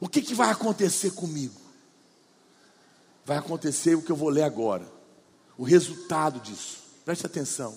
[0.00, 1.60] O que, que vai acontecer comigo?
[3.24, 4.86] Vai acontecer o que eu vou ler agora.
[5.56, 6.78] O resultado disso.
[7.04, 7.76] Preste atenção.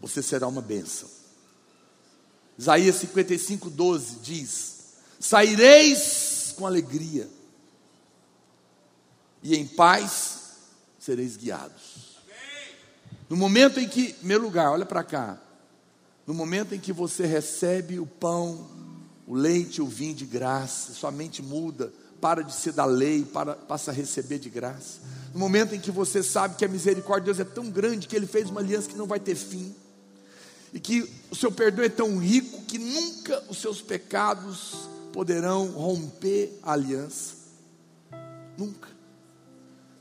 [0.00, 1.08] Você será uma bênção.
[2.62, 4.74] Isaías 55, 12 diz:
[5.18, 7.28] Saireis com alegria,
[9.42, 10.52] e em paz
[10.96, 12.20] sereis guiados.
[13.28, 15.40] No momento em que, meu lugar, olha para cá,
[16.24, 18.70] no momento em que você recebe o pão,
[19.26, 23.56] o leite, o vinho de graça, sua mente muda, para de ser da lei, para,
[23.56, 25.00] passa a receber de graça.
[25.34, 28.14] No momento em que você sabe que a misericórdia de Deus é tão grande que
[28.14, 29.74] Ele fez uma aliança que não vai ter fim
[30.72, 36.58] e que o seu perdão é tão rico que nunca os seus pecados poderão romper
[36.62, 37.34] a aliança.
[38.56, 38.88] Nunca.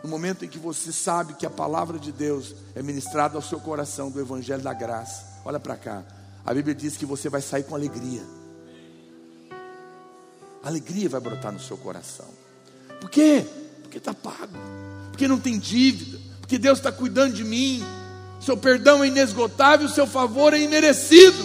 [0.03, 3.59] No momento em que você sabe que a palavra de Deus é ministrada ao seu
[3.59, 6.03] coração do Evangelho da Graça, olha para cá.
[6.45, 8.23] A Bíblia diz que você vai sair com alegria.
[10.63, 12.27] alegria vai brotar no seu coração.
[12.99, 13.45] Por quê?
[13.81, 14.57] Porque está pago.
[15.11, 16.17] Porque não tem dívida.
[16.39, 17.83] Porque Deus está cuidando de mim
[18.41, 21.37] seu perdão é inesgotável, seu favor é imerecido.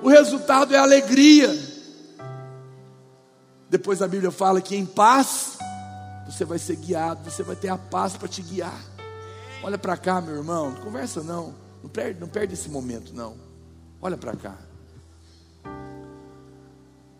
[0.00, 1.50] O resultado é alegria.
[3.68, 5.58] Depois a Bíblia fala que em paz
[6.24, 8.80] você vai ser guiado, você vai ter a paz para te guiar.
[9.62, 11.54] Olha para cá, meu irmão, não conversa não.
[11.82, 13.36] Não perde, não perde esse momento não.
[14.00, 14.56] Olha para cá.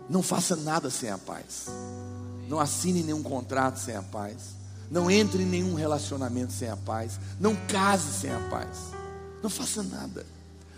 [0.08, 1.66] Não faça nada sem a paz.
[2.48, 4.57] Não assine nenhum contrato sem a paz.
[4.90, 7.20] Não entre em nenhum relacionamento sem a paz.
[7.38, 8.78] Não case sem a paz.
[9.42, 10.24] Não faça nada.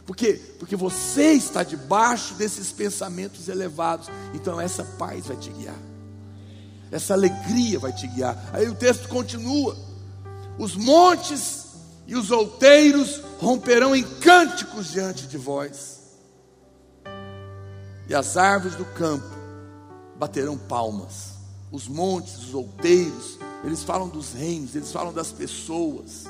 [0.05, 0.41] Por quê?
[0.59, 4.09] Porque você está debaixo desses pensamentos elevados.
[4.35, 5.79] Então essa paz vai te guiar.
[6.91, 8.37] Essa alegria vai te guiar.
[8.53, 9.77] Aí o texto continua.
[10.59, 11.67] Os montes
[12.07, 16.01] e os outeiros romperão em cânticos diante de vós.
[18.09, 19.31] E as árvores do campo
[20.17, 21.31] baterão palmas.
[21.71, 26.25] Os montes, os outeiros, eles falam dos reinos, eles falam das pessoas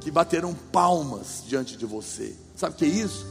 [0.00, 2.36] que baterão palmas diante de você.
[2.56, 3.26] Sabe o que é isso?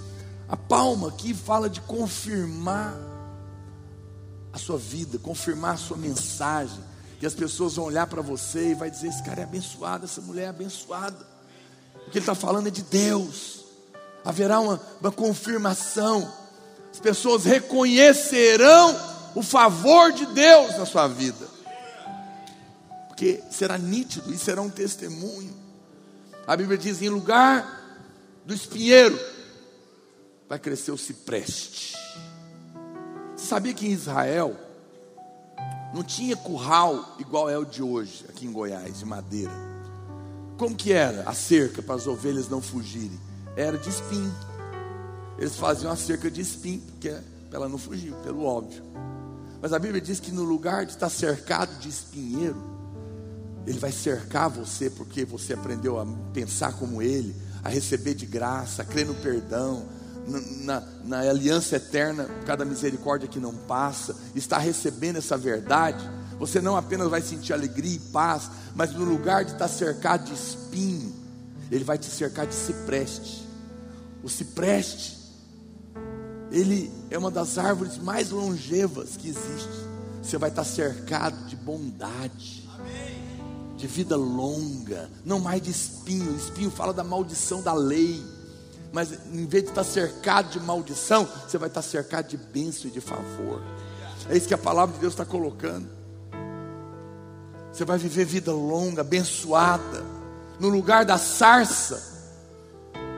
[0.47, 2.97] A palma aqui fala de confirmar
[4.51, 6.91] a sua vida, confirmar a sua mensagem.
[7.19, 10.21] Que as pessoas vão olhar para você e vai dizer: esse cara é abençoado, essa
[10.21, 11.25] mulher é abençoada.
[12.07, 13.63] O que ele está falando é de Deus.
[14.25, 16.31] Haverá uma, uma confirmação.
[16.91, 18.95] As pessoas reconhecerão
[19.35, 21.47] o favor de Deus na sua vida.
[23.21, 25.55] Porque será nítido e será um testemunho.
[26.47, 28.09] A Bíblia diz: em lugar
[28.43, 29.15] do espinheiro,
[30.49, 31.95] vai crescer o cipreste.
[33.35, 34.55] Você sabia que em Israel
[35.93, 39.53] não tinha curral igual é o de hoje, aqui em Goiás, de madeira.
[40.57, 43.19] Como que era a cerca para as ovelhas não fugirem?
[43.55, 44.35] Era de espinho.
[45.37, 48.81] Eles faziam a cerca de espinho, porque é ela não fugir, pelo óbvio.
[49.61, 52.80] Mas a Bíblia diz que no lugar de estar cercado de espinheiro,
[53.65, 58.81] ele vai cercar você porque você aprendeu a pensar como Ele, a receber de graça,
[58.81, 59.85] a crer no perdão,
[60.63, 66.09] na, na, aliança eterna, cada misericórdia que não passa, está recebendo essa verdade.
[66.39, 70.33] Você não apenas vai sentir alegria e paz, mas no lugar de estar cercado de
[70.33, 71.13] espinho,
[71.71, 73.47] Ele vai te cercar de cipreste.
[74.23, 75.19] O cipreste,
[76.51, 79.69] ele é uma das árvores mais longevas que existe.
[80.21, 82.61] Você vai estar cercado de bondade
[83.81, 86.35] de vida longa, não mais de espinho.
[86.35, 88.23] Espinho fala da maldição da lei.
[88.93, 92.93] Mas em vez de estar cercado de maldição, você vai estar cercado de bênção e
[92.93, 93.61] de favor.
[94.29, 95.89] É isso que a palavra de Deus está colocando.
[97.73, 100.03] Você vai viver vida longa, abençoada.
[100.59, 102.03] No lugar da sarça,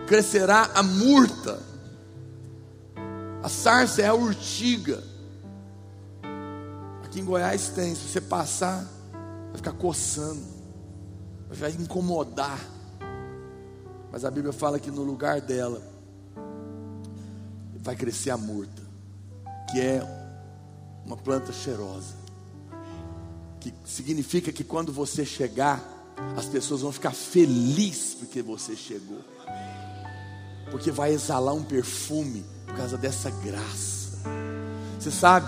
[0.07, 1.59] crescerá a murta.
[3.41, 5.03] A sarça é a urtiga.
[7.03, 8.87] Aqui em Goiás tem, se você passar,
[9.49, 10.52] vai ficar coçando
[11.53, 12.59] vai incomodar.
[14.11, 15.81] Mas a Bíblia fala que no lugar dela
[17.75, 18.81] vai crescer a murta,
[19.71, 20.01] que é
[21.05, 22.15] uma planta cheirosa.
[23.59, 25.81] Que significa que quando você chegar,
[26.37, 29.19] as pessoas vão ficar felizes porque você chegou.
[30.71, 34.19] Porque vai exalar um perfume por causa dessa graça.
[34.99, 35.47] Você sabe,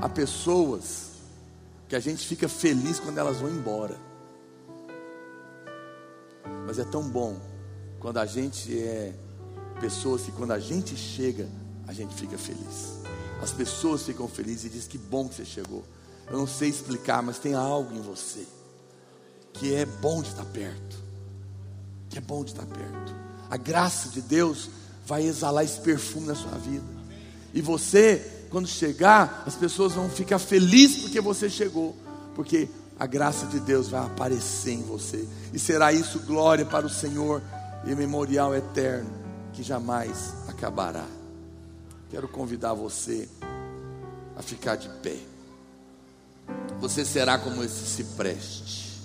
[0.00, 1.06] há pessoas
[1.88, 3.96] que a gente fica feliz quando elas vão embora.
[6.66, 7.40] Mas é tão bom
[8.00, 9.14] quando a gente é
[9.80, 11.48] pessoas que quando a gente chega,
[11.86, 13.00] a gente fica feliz.
[13.42, 15.84] As pessoas ficam felizes e dizem que bom que você chegou.
[16.28, 18.46] Eu não sei explicar, mas tem algo em você
[19.58, 20.96] que é bom de estar perto.
[22.10, 23.14] Que é bom de estar perto.
[23.50, 24.68] A graça de Deus
[25.06, 26.84] vai exalar esse perfume na sua vida.
[27.54, 31.96] E você, quando chegar, as pessoas vão ficar felizes porque você chegou.
[32.34, 32.68] Porque
[32.98, 37.42] a graça de Deus vai aparecer em você, e será isso glória para o Senhor
[37.84, 39.10] e memorial eterno
[39.52, 41.04] que jamais acabará.
[42.10, 43.28] Quero convidar você
[44.36, 45.16] a ficar de pé.
[46.80, 49.02] Você será como esse cipreste.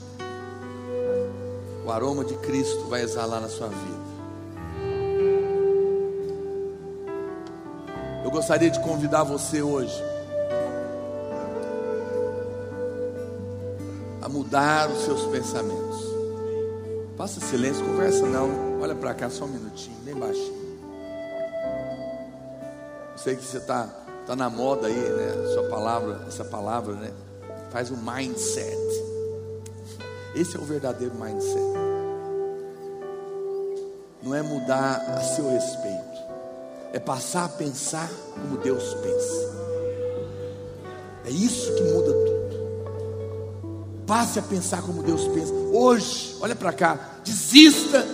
[1.86, 4.12] O aroma de Cristo vai exalar na sua vida.
[8.24, 10.11] Eu gostaria de convidar você hoje
[14.30, 16.12] mudar os seus pensamentos.
[17.18, 18.80] Faça silêncio, conversa não.
[18.82, 20.62] Olha para cá só um minutinho, bem baixinho.
[23.12, 23.88] Eu sei que você está
[24.26, 25.54] tá na moda aí, né?
[25.54, 27.12] Sua palavra, essa palavra, né?
[27.72, 28.78] Faz um mindset.
[30.36, 31.62] Esse é o verdadeiro mindset.
[34.24, 36.22] Não é mudar a seu respeito,
[36.94, 39.62] é passar a pensar como Deus pensa.
[41.26, 42.31] É isso que muda tudo.
[44.12, 45.54] Passe a pensar como Deus pensa.
[45.72, 48.06] Hoje, olha para cá, desista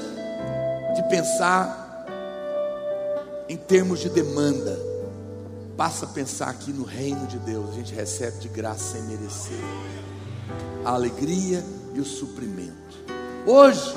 [0.95, 2.05] de pensar
[3.49, 4.79] em termos de demanda.
[5.75, 7.71] Passa a pensar aqui no reino de Deus.
[7.71, 9.57] A gente recebe de graça sem merecer.
[10.85, 12.75] A alegria e o suprimento.
[13.47, 13.95] Hoje,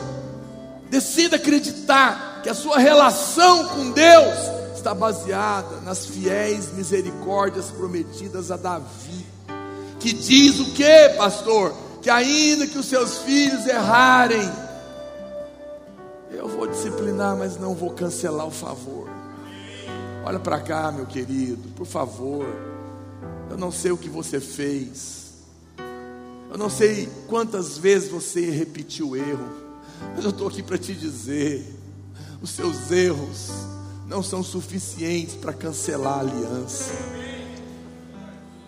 [0.88, 4.38] decida acreditar que a sua relação com Deus
[4.74, 9.26] está baseada nas fiéis misericórdias prometidas a Davi,
[9.98, 11.89] que diz o que, pastor?
[12.02, 14.50] Que ainda que os seus filhos errarem,
[16.30, 19.08] eu vou disciplinar, mas não vou cancelar o favor.
[20.24, 22.46] Olha para cá, meu querido, por favor.
[23.50, 25.32] Eu não sei o que você fez.
[26.50, 29.48] Eu não sei quantas vezes você repetiu o erro.
[30.14, 31.66] Mas eu estou aqui para te dizer:
[32.40, 33.50] os seus erros
[34.06, 36.92] não são suficientes para cancelar a aliança.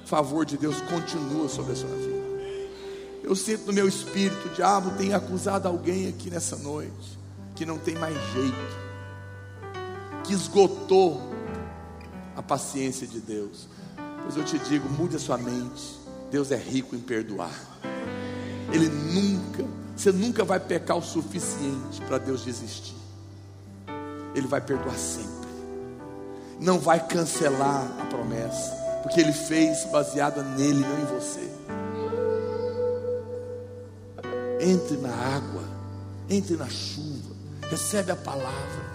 [0.04, 2.11] O favor de Deus continua sobre a sua vida.
[3.22, 7.18] Eu sinto no meu espírito, o diabo tem acusado alguém aqui nessa noite
[7.54, 8.82] que não tem mais jeito,
[10.24, 11.32] que esgotou
[12.34, 13.68] a paciência de Deus.
[14.22, 16.00] Pois eu te digo, mude a sua mente.
[16.30, 17.54] Deus é rico em perdoar.
[18.72, 19.64] Ele nunca,
[19.94, 22.96] você nunca vai pecar o suficiente para Deus desistir.
[24.34, 25.30] Ele vai perdoar sempre.
[26.58, 28.70] Não vai cancelar a promessa,
[29.02, 31.61] porque ele fez baseada nele, não em você.
[34.64, 35.64] Entre na água,
[36.30, 37.34] entre na chuva,
[37.68, 38.92] recebe a palavra.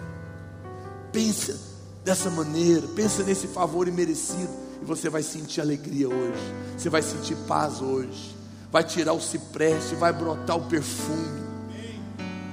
[1.11, 1.59] Pensa
[2.05, 4.49] dessa maneira, pensa nesse favor imerecido
[4.81, 6.53] e você vai sentir alegria hoje.
[6.77, 8.33] Você vai sentir paz hoje.
[8.71, 11.45] Vai tirar o cipreste, vai brotar o perfume.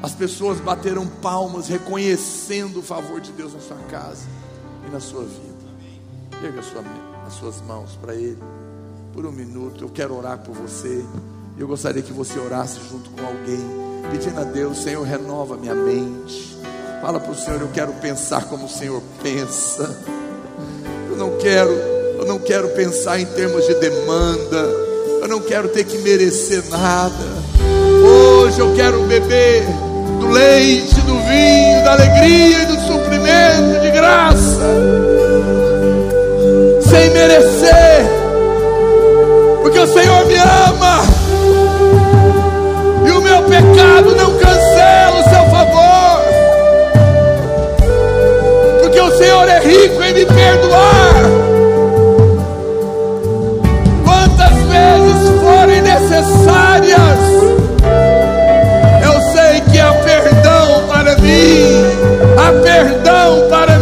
[0.03, 4.27] As pessoas baterão palmas reconhecendo o favor de Deus na sua casa
[4.87, 5.55] e na sua vida.
[6.43, 6.83] Pega sua,
[7.25, 8.43] as suas mãos para Ele
[9.12, 9.85] por um minuto.
[9.85, 11.05] Eu quero orar por você.
[11.57, 13.61] Eu gostaria que você orasse junto com alguém
[14.11, 16.59] pedindo a Deus, Senhor, renova minha mente.
[17.01, 19.97] Fala para o Senhor, eu quero pensar como o Senhor pensa.
[21.09, 24.57] Eu não quero, eu não quero pensar em termos de demanda.
[25.23, 27.25] Eu não quero ter que merecer nada.
[28.05, 29.65] Hoje eu quero beber
[30.21, 34.61] do leite, do vinho, da alegria e do suprimento de graça,
[36.83, 38.05] sem merecer,
[39.63, 40.84] porque o Senhor me ama
[43.75, 46.22] pecado não cancela o seu favor,
[48.81, 51.14] porque o Senhor é rico em me perdoar.
[54.05, 57.18] Quantas vezes forem necessárias,
[59.03, 61.85] eu sei que há perdão para mim,
[62.39, 63.74] há perdão para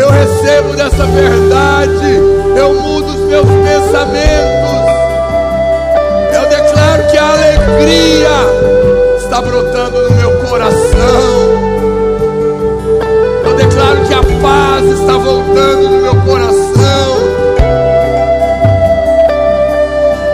[0.00, 2.14] eu recebo dessa verdade,
[2.56, 4.80] eu mudo os meus pensamentos.
[6.32, 8.30] Eu declaro que a alegria
[9.18, 11.20] está brotando no meu coração.
[13.44, 16.60] Eu declaro que a paz está voltando no meu coração.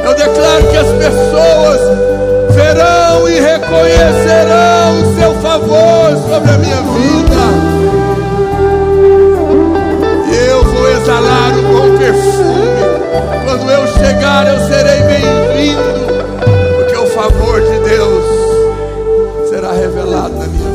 [0.04, 1.80] Eu declaro que as pessoas
[2.54, 7.75] verão e reconhecerão o seu favor sobre a minha vida.
[11.06, 12.66] exalaram com perfume.
[13.44, 16.06] Quando eu chegar, eu serei bem-vindo,
[16.76, 20.65] porque o favor de Deus será revelado na minha